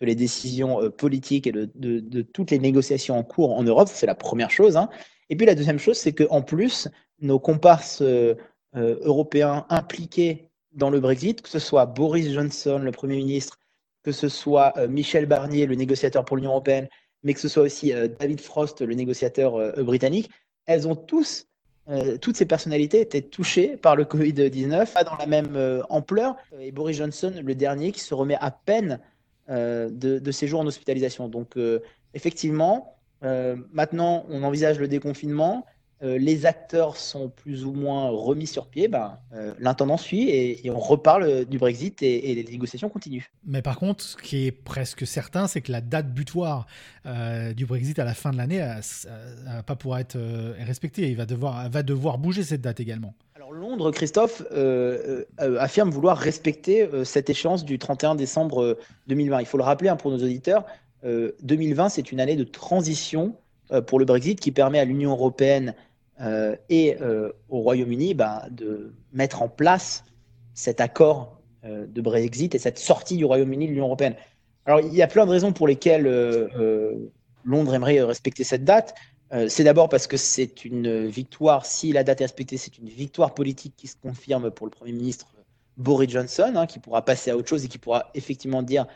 les 0.00 0.14
décisions 0.14 0.90
politiques 0.90 1.46
et 1.46 1.52
de, 1.52 2.22
toutes 2.22 2.50
les 2.50 2.58
négociations 2.58 3.18
en 3.18 3.24
cours 3.24 3.58
en 3.58 3.62
Europe. 3.62 3.88
C'est 3.92 4.06
la 4.06 4.14
première 4.14 4.50
chose. 4.50 4.78
Hein. 4.78 4.88
Et 5.30 5.36
puis 5.36 5.46
la 5.46 5.54
deuxième 5.54 5.78
chose, 5.78 5.98
c'est 5.98 6.12
qu'en 6.12 6.40
plus, 6.42 6.88
nos 7.20 7.38
comparses 7.38 8.02
euh, 8.02 8.34
euh, 8.76 8.98
européens 9.02 9.66
impliqués 9.68 10.50
dans 10.72 10.90
le 10.90 11.00
Brexit, 11.00 11.42
que 11.42 11.48
ce 11.48 11.58
soit 11.58 11.86
Boris 11.86 12.30
Johnson, 12.32 12.80
le 12.82 12.92
Premier 12.92 13.16
ministre, 13.16 13.58
que 14.02 14.12
ce 14.12 14.28
soit 14.28 14.72
euh, 14.76 14.88
Michel 14.88 15.26
Barnier, 15.26 15.66
le 15.66 15.74
négociateur 15.74 16.24
pour 16.24 16.36
l'Union 16.36 16.50
européenne, 16.50 16.88
mais 17.22 17.34
que 17.34 17.40
ce 17.40 17.48
soit 17.48 17.64
aussi 17.64 17.92
David 18.20 18.40
Frost, 18.40 18.80
le 18.80 18.94
négociateur 18.94 19.82
britannique, 19.82 20.30
elles 20.66 20.86
ont 20.86 20.94
tous, 20.94 21.48
toutes 22.20 22.36
ces 22.36 22.46
personnalités 22.46 23.00
étaient 23.00 23.22
touchées 23.22 23.76
par 23.76 23.96
le 23.96 24.04
Covid-19, 24.04 24.92
pas 24.92 25.02
dans 25.02 25.16
la 25.16 25.26
même 25.26 25.82
ampleur. 25.88 26.36
Et 26.60 26.70
Boris 26.70 26.98
Johnson, 26.98 27.32
le 27.42 27.54
dernier, 27.56 27.90
qui 27.90 27.98
se 27.98 28.14
remet 28.14 28.36
à 28.40 28.52
peine 28.52 29.00
de, 29.48 29.90
de, 29.90 30.30
ses 30.30 30.46
jours 30.46 30.60
en 30.60 30.66
hospitalisation. 30.68 31.28
Donc, 31.28 31.58
effectivement, 32.14 33.00
maintenant, 33.20 34.24
on 34.28 34.44
envisage 34.44 34.78
le 34.78 34.86
déconfinement. 34.86 35.66
Euh, 36.00 36.16
les 36.16 36.46
acteurs 36.46 36.96
sont 36.96 37.28
plus 37.28 37.64
ou 37.64 37.72
moins 37.72 38.08
remis 38.10 38.46
sur 38.46 38.68
pied, 38.68 38.86
ben, 38.86 39.18
euh, 39.32 39.52
l'intendant 39.58 39.96
suit 39.96 40.30
et, 40.30 40.70
on 40.70 40.78
reparle 40.78 41.44
du 41.44 41.58
Brexit 41.58 42.02
et, 42.02 42.34
les 42.34 42.44
négociations 42.44 42.88
continuent. 42.88 43.24
Mais 43.44 43.62
par 43.62 43.78
contre, 43.78 44.04
ce 44.04 44.16
qui 44.16 44.46
est 44.46 44.52
presque 44.52 45.06
certain, 45.06 45.48
c'est 45.48 45.60
que 45.60 45.72
la 45.72 45.80
date 45.80 46.12
butoir 46.12 46.66
euh, 47.04 47.52
du 47.52 47.66
Brexit 47.66 47.98
à 47.98 48.04
la 48.04 48.14
fin 48.14 48.30
de 48.30 48.36
l'année 48.36 48.58
va 48.58 49.62
pas 49.64 49.74
pouvoir 49.74 49.98
être 49.98 50.18
respectée. 50.60 51.10
Il 51.10 51.16
va 51.16 51.26
devoir, 51.26 51.68
va 51.68 51.82
devoir 51.82 52.18
bouger 52.18 52.44
cette 52.44 52.60
date 52.60 52.78
également. 52.78 53.14
Alors 53.34 53.52
Londres, 53.52 53.90
Christophe, 53.90 54.42
affirme 55.38 55.90
vouloir 55.90 56.16
respecter 56.16 56.88
cette 57.04 57.28
échéance 57.28 57.64
du 57.64 57.78
31 57.78 58.14
décembre 58.14 58.78
2020. 59.08 59.40
Il 59.40 59.46
faut 59.46 59.58
le 59.58 59.64
rappeler 59.64 59.88
hein, 59.88 59.96
pour 59.96 60.10
nos 60.10 60.18
auditeurs, 60.18 60.64
2020, 61.04 61.88
c'est 61.88 62.12
une 62.12 62.20
année 62.20 62.36
de 62.36 62.44
transition 62.44 63.34
pour 63.86 63.98
le 63.98 64.04
Brexit 64.04 64.38
qui 64.40 64.50
permet 64.50 64.78
à 64.78 64.84
l'Union 64.84 65.10
européenne 65.10 65.74
euh, 66.20 66.56
et 66.68 66.96
euh, 67.00 67.30
au 67.48 67.60
Royaume-Uni 67.60 68.14
ben, 68.14 68.42
de 68.50 68.92
mettre 69.12 69.40
en 69.40 69.48
place 69.48 70.04
cet 70.52 70.80
accord 70.80 71.40
euh, 71.64 71.86
de 71.86 72.00
Brexit 72.00 72.56
et 72.56 72.58
cette 72.58 72.78
sortie 72.78 73.16
du 73.16 73.24
Royaume-Uni 73.24 73.66
de 73.66 73.70
l'Union 73.70 73.84
européenne. 73.84 74.16
Alors, 74.66 74.80
il 74.80 74.92
y 74.94 75.02
a 75.02 75.06
plein 75.06 75.26
de 75.26 75.30
raisons 75.30 75.52
pour 75.52 75.68
lesquelles 75.68 76.04
Londres 77.44 77.74
aimerait 77.74 78.02
respecter 78.02 78.44
cette 78.44 78.64
date. 78.64 78.94
c'est 79.48 79.64
d'abord 79.64 79.88
parce 79.88 80.06
que 80.06 80.18
c'est 80.18 80.66
une 80.66 81.06
victoire, 81.06 81.64
si 81.64 81.90
la 81.92 82.04
date 82.04 82.20
est 82.20 82.24
respectée, 82.24 82.58
c'est 82.58 82.76
une 82.76 82.88
victoire 82.90 83.32
politique 83.32 83.72
qui 83.76 83.86
se 83.86 83.96
confirme 83.96 84.50
pour 84.50 84.66
le 84.66 84.70
Premier 84.70 84.92
ministre 84.92 85.28
Boris 85.78 86.10
Johnson, 86.10 86.52
hein, 86.54 86.66
qui 86.66 86.80
pourra 86.80 87.02
passer 87.02 87.30
à 87.30 87.36
autre 87.38 87.48
chose 87.48 87.64
et 87.64 87.68
qui 87.68 87.78
pourra 87.78 88.10
effectivement 88.12 88.62
dire 88.62 88.86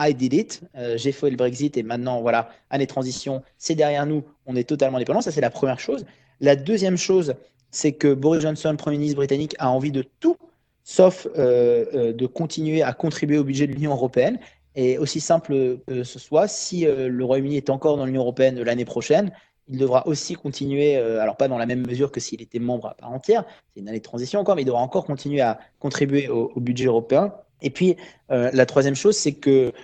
I 0.00 0.14
did 0.14 0.32
it, 0.32 0.62
j'ai 0.94 1.12
fait 1.12 1.28
le 1.28 1.36
Brexit 1.36 1.76
et 1.76 1.82
maintenant, 1.82 2.22
voilà, 2.22 2.48
année 2.70 2.86
transition, 2.86 3.42
c'est 3.58 3.74
derrière 3.74 4.06
nous, 4.06 4.24
on 4.46 4.56
est 4.56 4.66
totalement 4.66 4.96
indépendant. 4.96 5.20
Ça, 5.20 5.32
c'est 5.32 5.42
la 5.42 5.50
première 5.50 5.80
chose. 5.80 6.06
La 6.40 6.56
deuxième 6.56 6.96
chose, 6.96 7.34
c'est 7.70 7.92
que 7.92 8.14
Boris 8.14 8.42
Johnson, 8.42 8.76
Premier 8.76 8.98
ministre 8.98 9.16
britannique, 9.16 9.54
a 9.58 9.70
envie 9.70 9.92
de 9.92 10.04
tout, 10.20 10.36
sauf 10.84 11.26
euh, 11.36 11.84
euh, 11.94 12.12
de 12.12 12.26
continuer 12.26 12.82
à 12.82 12.92
contribuer 12.92 13.38
au 13.38 13.44
budget 13.44 13.66
de 13.66 13.72
l'Union 13.72 13.92
européenne. 13.92 14.38
Et 14.74 14.96
aussi 14.98 15.20
simple 15.20 15.78
que 15.86 16.04
ce 16.04 16.18
soit, 16.18 16.46
si 16.46 16.86
euh, 16.86 17.08
le 17.08 17.24
Royaume-Uni 17.24 17.56
est 17.56 17.70
encore 17.70 17.96
dans 17.96 18.06
l'Union 18.06 18.22
européenne 18.22 18.60
l'année 18.62 18.84
prochaine, 18.84 19.32
il 19.70 19.78
devra 19.78 20.06
aussi 20.06 20.34
continuer, 20.34 20.96
alors 20.96 21.36
pas 21.36 21.46
dans 21.46 21.58
la 21.58 21.66
même 21.66 21.86
mesure 21.86 22.10
que 22.10 22.20
s'il 22.20 22.40
était 22.40 22.58
membre 22.58 22.86
à 22.86 22.94
part 22.94 23.12
entière, 23.12 23.44
c'est 23.74 23.80
une 23.80 23.88
année 23.90 23.98
de 23.98 24.02
transition 24.02 24.40
encore, 24.40 24.56
mais 24.56 24.62
il 24.62 24.64
devra 24.64 24.80
encore 24.80 25.04
continuer 25.04 25.42
à 25.42 25.58
contribuer 25.78 26.30
au, 26.30 26.50
au 26.54 26.60
budget 26.60 26.86
européen. 26.86 27.34
Et 27.60 27.68
puis, 27.68 27.96
la 28.30 28.64
troisième 28.64 28.94
chose, 28.94 29.14
c'est 29.14 29.34
que 29.34 29.74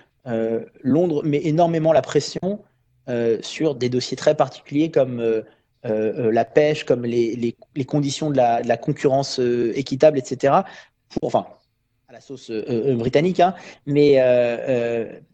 Londres 0.83 1.23
met 1.23 1.43
énormément 1.45 1.93
la 1.93 2.01
pression 2.01 2.61
sur 3.43 3.75
des 3.75 3.91
dossiers 3.91 4.17
très 4.17 4.35
particuliers 4.35 4.91
comme 4.91 5.45
la 5.85 6.45
pêche, 6.45 6.85
comme 6.85 7.05
les, 7.05 7.57
conditions 7.87 8.31
de 8.31 8.37
la, 8.37 8.77
concurrence 8.77 9.39
équitable, 9.75 10.19
etc. 10.19 10.55
Pour, 11.09 11.25
enfin, 11.25 11.47
à 12.09 12.13
la 12.13 12.21
sauce 12.21 12.51
britannique, 12.51 13.41
hein, 13.41 13.55
mais, 13.87 14.19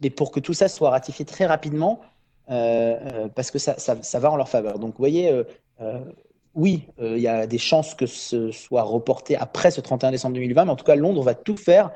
mais 0.03 0.11
pour 0.11 0.31
que 0.31 0.41
tout 0.41 0.55
ça 0.55 0.69
soit 0.69 0.91
ratifié 0.91 1.25
très 1.25 1.47
rapidement, 1.47 2.01
parce 2.47 3.51
que 3.51 3.59
ça, 3.59 3.77
ça, 3.79 4.19
va 4.19 4.31
en 4.31 4.37
leur 4.37 4.49
faveur. 4.49 4.79
Donc, 4.79 4.93
vous 4.93 4.99
voyez, 4.99 5.33
oui, 6.55 6.85
il 7.01 7.19
y 7.19 7.29
a 7.29 7.47
des 7.47 7.59
chances 7.59 7.95
que 7.95 8.07
ce 8.07 8.51
soit 8.51 8.83
reporté 8.83 9.37
après 9.37 9.71
ce 9.71 9.81
31 9.81 10.11
décembre 10.11 10.35
2020, 10.35 10.65
mais 10.65 10.71
en 10.73 10.77
tout 10.77 10.85
cas, 10.85 10.97
Londres 10.97 11.23
va 11.23 11.35
tout 11.35 11.57
faire 11.57 11.93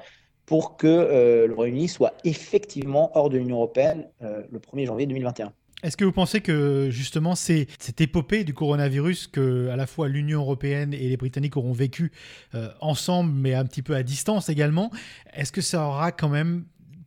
pour 0.46 0.76
que 0.76 0.86
euh, 0.86 1.46
le 1.46 1.54
Royaume-Uni 1.54 1.88
soit 1.88 2.14
effectivement 2.24 3.10
hors 3.14 3.30
de 3.30 3.38
l'Union 3.38 3.56
européenne 3.56 4.08
euh, 4.22 4.42
le 4.50 4.58
1er 4.58 4.86
janvier 4.86 5.06
2021. 5.06 5.52
Est-ce 5.84 5.98
que 5.98 6.04
vous 6.06 6.12
pensez 6.12 6.40
que 6.40 6.88
justement 6.90 7.34
c'est 7.34 7.66
cette 7.78 8.00
épopée 8.00 8.44
du 8.44 8.54
coronavirus 8.54 9.26
que 9.26 9.68
à 9.68 9.76
la 9.76 9.86
fois 9.86 10.08
l'Union 10.08 10.40
européenne 10.40 10.94
et 10.94 11.10
les 11.10 11.18
Britanniques 11.18 11.58
auront 11.58 11.74
vécu 11.74 12.10
euh, 12.54 12.70
ensemble, 12.80 13.32
mais 13.34 13.52
un 13.52 13.66
petit 13.66 13.82
peu 13.82 13.94
à 13.94 14.02
distance 14.02 14.48
également, 14.48 14.90
est-ce 15.34 15.52
que 15.52 15.60
ça 15.60 15.86
aura 15.86 16.10
quand 16.10 16.30
même 16.30 16.64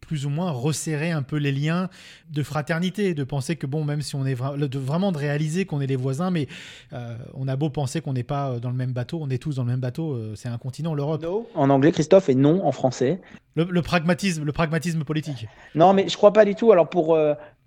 plus 0.07 0.25
ou 0.25 0.29
moins 0.29 0.49
resserrer 0.51 1.11
un 1.11 1.21
peu 1.21 1.35
les 1.35 1.51
liens 1.51 1.89
de 2.31 2.41
fraternité, 2.41 3.13
de 3.13 3.23
penser 3.23 3.57
que 3.57 3.67
bon, 3.67 3.83
même 3.83 4.01
si 4.01 4.15
on 4.15 4.25
est 4.25 4.35
de 4.35 4.79
vraiment 4.79 5.11
de 5.11 5.17
réaliser 5.17 5.65
qu'on 5.65 5.81
est 5.81 5.87
les 5.87 5.97
voisins, 5.97 6.31
mais 6.31 6.47
euh, 6.93 7.15
on 7.33 7.47
a 7.47 7.55
beau 7.55 7.69
penser 7.69 7.99
qu'on 8.01 8.13
n'est 8.13 8.23
pas 8.23 8.51
euh, 8.51 8.59
dans 8.59 8.69
le 8.69 8.75
même 8.75 8.93
bateau, 8.93 9.19
on 9.21 9.29
est 9.29 9.37
tous 9.37 9.57
dans 9.57 9.63
le 9.63 9.69
même 9.69 9.81
bateau. 9.81 10.13
Euh, 10.13 10.33
c'est 10.35 10.47
un 10.47 10.57
continent, 10.57 10.95
l'Europe. 10.95 11.25
en 11.53 11.69
anglais, 11.69 11.91
Christophe, 11.91 12.29
et 12.29 12.35
non 12.35 12.65
en 12.65 12.71
français. 12.71 13.19
Le, 13.55 13.81
pragmatisme, 13.81 14.43
le 14.43 14.51
pragmatisme 14.51 15.03
politique. 15.03 15.47
Non, 15.73 15.91
mais 15.91 16.07
je 16.07 16.15
crois 16.15 16.31
pas 16.31 16.45
du 16.45 16.53
tout. 16.53 16.71
Alors 16.71 16.89
pour 16.89 17.17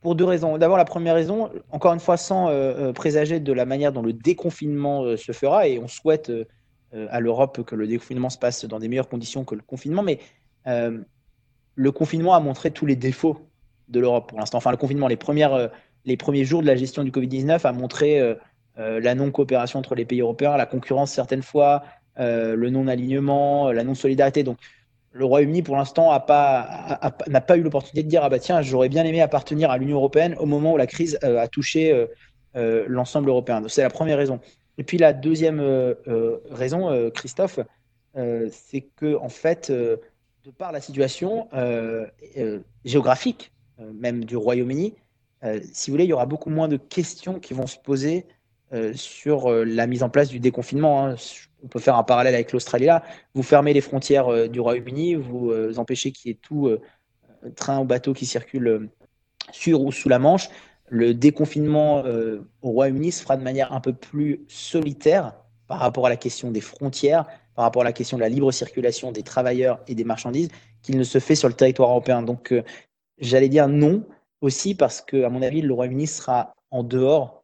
pour 0.00 0.14
deux 0.14 0.24
raisons. 0.24 0.58
D'abord, 0.58 0.76
la 0.76 0.84
première 0.84 1.14
raison, 1.14 1.50
encore 1.70 1.92
une 1.92 2.00
fois, 2.00 2.16
sans 2.16 2.50
présager 2.94 3.38
de 3.38 3.52
la 3.52 3.66
manière 3.66 3.92
dont 3.92 4.02
le 4.02 4.12
déconfinement 4.12 5.16
se 5.16 5.32
fera, 5.32 5.68
et 5.68 5.78
on 5.78 5.88
souhaite 5.88 6.32
à 6.92 7.20
l'Europe 7.20 7.62
que 7.64 7.74
le 7.74 7.86
déconfinement 7.86 8.30
se 8.30 8.38
passe 8.38 8.64
dans 8.64 8.78
des 8.78 8.88
meilleures 8.88 9.08
conditions 9.08 9.44
que 9.44 9.54
le 9.54 9.60
confinement, 9.60 10.02
mais 10.02 10.18
le 11.80 11.92
confinement 11.92 12.34
a 12.34 12.40
montré 12.40 12.70
tous 12.70 12.86
les 12.86 12.96
défauts 12.96 13.38
de 13.88 14.00
l'Europe 14.00 14.28
pour 14.28 14.38
l'instant. 14.38 14.58
Enfin, 14.58 14.70
le 14.70 14.76
confinement, 14.76 15.08
les, 15.08 15.16
premières, 15.16 15.54
euh, 15.54 15.68
les 16.04 16.16
premiers 16.16 16.44
jours 16.44 16.62
de 16.62 16.66
la 16.66 16.76
gestion 16.76 17.04
du 17.04 17.10
Covid-19 17.10 17.66
a 17.66 17.72
montré 17.72 18.20
euh, 18.20 18.34
euh, 18.78 19.00
la 19.00 19.14
non-coopération 19.14 19.78
entre 19.78 19.94
les 19.94 20.04
pays 20.04 20.20
européens, 20.20 20.56
la 20.56 20.66
concurrence 20.66 21.10
certaines 21.10 21.42
fois, 21.42 21.82
le 22.16 22.68
non-alignement, 22.68 23.72
la 23.72 23.82
non-solidarité. 23.82 24.42
Donc, 24.42 24.58
le 25.12 25.24
Royaume-Uni, 25.24 25.62
pour 25.62 25.76
l'instant, 25.76 26.12
n'a 26.12 26.20
pas, 26.20 27.56
eu 27.56 27.62
l'opportunité 27.62 28.02
de 28.02 28.08
dire 28.08 28.22
ah 28.22 28.28
bah 28.28 28.38
tiens, 28.38 28.62
j'aurais 28.62 28.88
bien 28.88 29.04
aimé 29.04 29.20
appartenir 29.20 29.70
à 29.70 29.78
l'Union 29.78 29.96
européenne 29.96 30.36
au 30.38 30.46
moment 30.46 30.74
où 30.74 30.76
la 30.76 30.86
crise 30.86 31.18
a 31.22 31.48
touché 31.48 32.06
l'ensemble 32.54 33.28
européen. 33.28 33.62
C'est 33.68 33.82
la 33.82 33.90
première 33.90 34.18
raison. 34.18 34.38
Et 34.78 34.84
puis 34.84 34.98
la 34.98 35.12
deuxième 35.12 35.60
raison, 36.50 37.10
Christophe, 37.10 37.58
c'est 38.14 38.82
que 38.96 39.16
en 39.16 39.28
fait, 39.28 39.72
de 40.44 40.50
par 40.50 40.72
la 40.72 40.80
situation 40.80 41.48
euh, 41.52 42.06
euh, 42.38 42.60
géographique, 42.84 43.52
euh, 43.80 43.92
même 43.92 44.24
du 44.24 44.36
Royaume-Uni, 44.36 44.94
si 45.72 45.90
vous 45.90 45.94
voulez, 45.94 46.04
il 46.04 46.10
y 46.10 46.12
aura 46.12 46.26
beaucoup 46.26 46.50
moins 46.50 46.68
de 46.68 46.76
questions 46.76 47.40
qui 47.40 47.54
vont 47.54 47.66
se 47.66 47.78
poser 47.78 48.26
sur 48.94 49.50
la 49.50 49.86
mise 49.86 50.02
en 50.02 50.10
place 50.10 50.28
du 50.28 50.40
déconfinement. 50.40 51.06
Hein. 51.06 51.14
On 51.62 51.68
peut 51.68 51.80
faire 51.80 51.96
un 51.96 52.04
parallèle 52.04 52.34
avec 52.34 52.52
l'Australie 52.52 52.86
là. 52.86 53.02
Vous 53.34 53.42
fermez 53.42 53.72
les 53.72 53.80
frontières 53.80 54.48
du 54.48 54.60
Royaume-Uni, 54.60 55.16
vous 55.16 55.52
empêchez 55.76 56.12
qu'il 56.12 56.30
y 56.30 56.32
ait 56.32 56.38
tout 56.40 56.70
train 57.56 57.80
ou 57.80 57.84
bateau 57.84 58.12
qui 58.12 58.26
circule 58.26 58.88
sur 59.52 59.82
ou 59.82 59.92
sous 59.92 60.08
la 60.08 60.18
Manche. 60.18 60.48
Le 60.88 61.14
déconfinement 61.14 62.04
au 62.62 62.70
Royaume-Uni 62.70 63.12
se 63.12 63.22
fera 63.22 63.36
de 63.36 63.42
manière 63.42 63.72
un 63.72 63.80
peu 63.80 63.92
plus 63.92 64.44
solitaire 64.48 65.34
par 65.70 65.78
rapport 65.78 66.06
à 66.06 66.08
la 66.08 66.16
question 66.16 66.50
des 66.50 66.60
frontières, 66.60 67.26
par 67.54 67.64
rapport 67.64 67.82
à 67.82 67.84
la 67.84 67.92
question 67.92 68.16
de 68.16 68.22
la 68.22 68.28
libre 68.28 68.50
circulation 68.50 69.12
des 69.12 69.22
travailleurs 69.22 69.78
et 69.86 69.94
des 69.94 70.02
marchandises 70.02 70.48
qu'il 70.82 70.98
ne 70.98 71.04
se 71.04 71.20
fait 71.20 71.36
sur 71.36 71.46
le 71.46 71.54
territoire 71.54 71.90
européen. 71.90 72.22
Donc, 72.22 72.52
euh, 72.52 72.64
j'allais 73.18 73.48
dire 73.48 73.68
non 73.68 74.04
aussi 74.40 74.74
parce 74.74 75.00
que, 75.00 75.22
à 75.22 75.28
mon 75.28 75.42
avis, 75.42 75.62
le 75.62 75.72
Royaume-Uni 75.72 76.08
sera 76.08 76.54
en 76.72 76.82
dehors, 76.82 77.39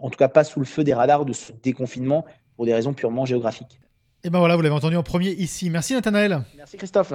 en 0.00 0.10
tout 0.10 0.18
cas 0.18 0.28
pas 0.28 0.44
sous 0.44 0.60
le 0.60 0.66
feu 0.66 0.84
des 0.84 0.94
radars 0.94 1.24
de 1.24 1.32
ce 1.32 1.52
déconfinement 1.62 2.24
pour 2.56 2.66
des 2.66 2.74
raisons 2.74 2.92
purement 2.92 3.24
géographiques. 3.24 3.80
Et 4.22 4.30
ben 4.30 4.38
voilà, 4.38 4.56
vous 4.56 4.62
l'avez 4.62 4.74
entendu 4.74 4.96
en 4.96 5.02
premier 5.02 5.30
ici. 5.30 5.70
Merci 5.70 5.94
Nathanaël. 5.94 6.42
Merci 6.56 6.76
Christophe. 6.76 7.12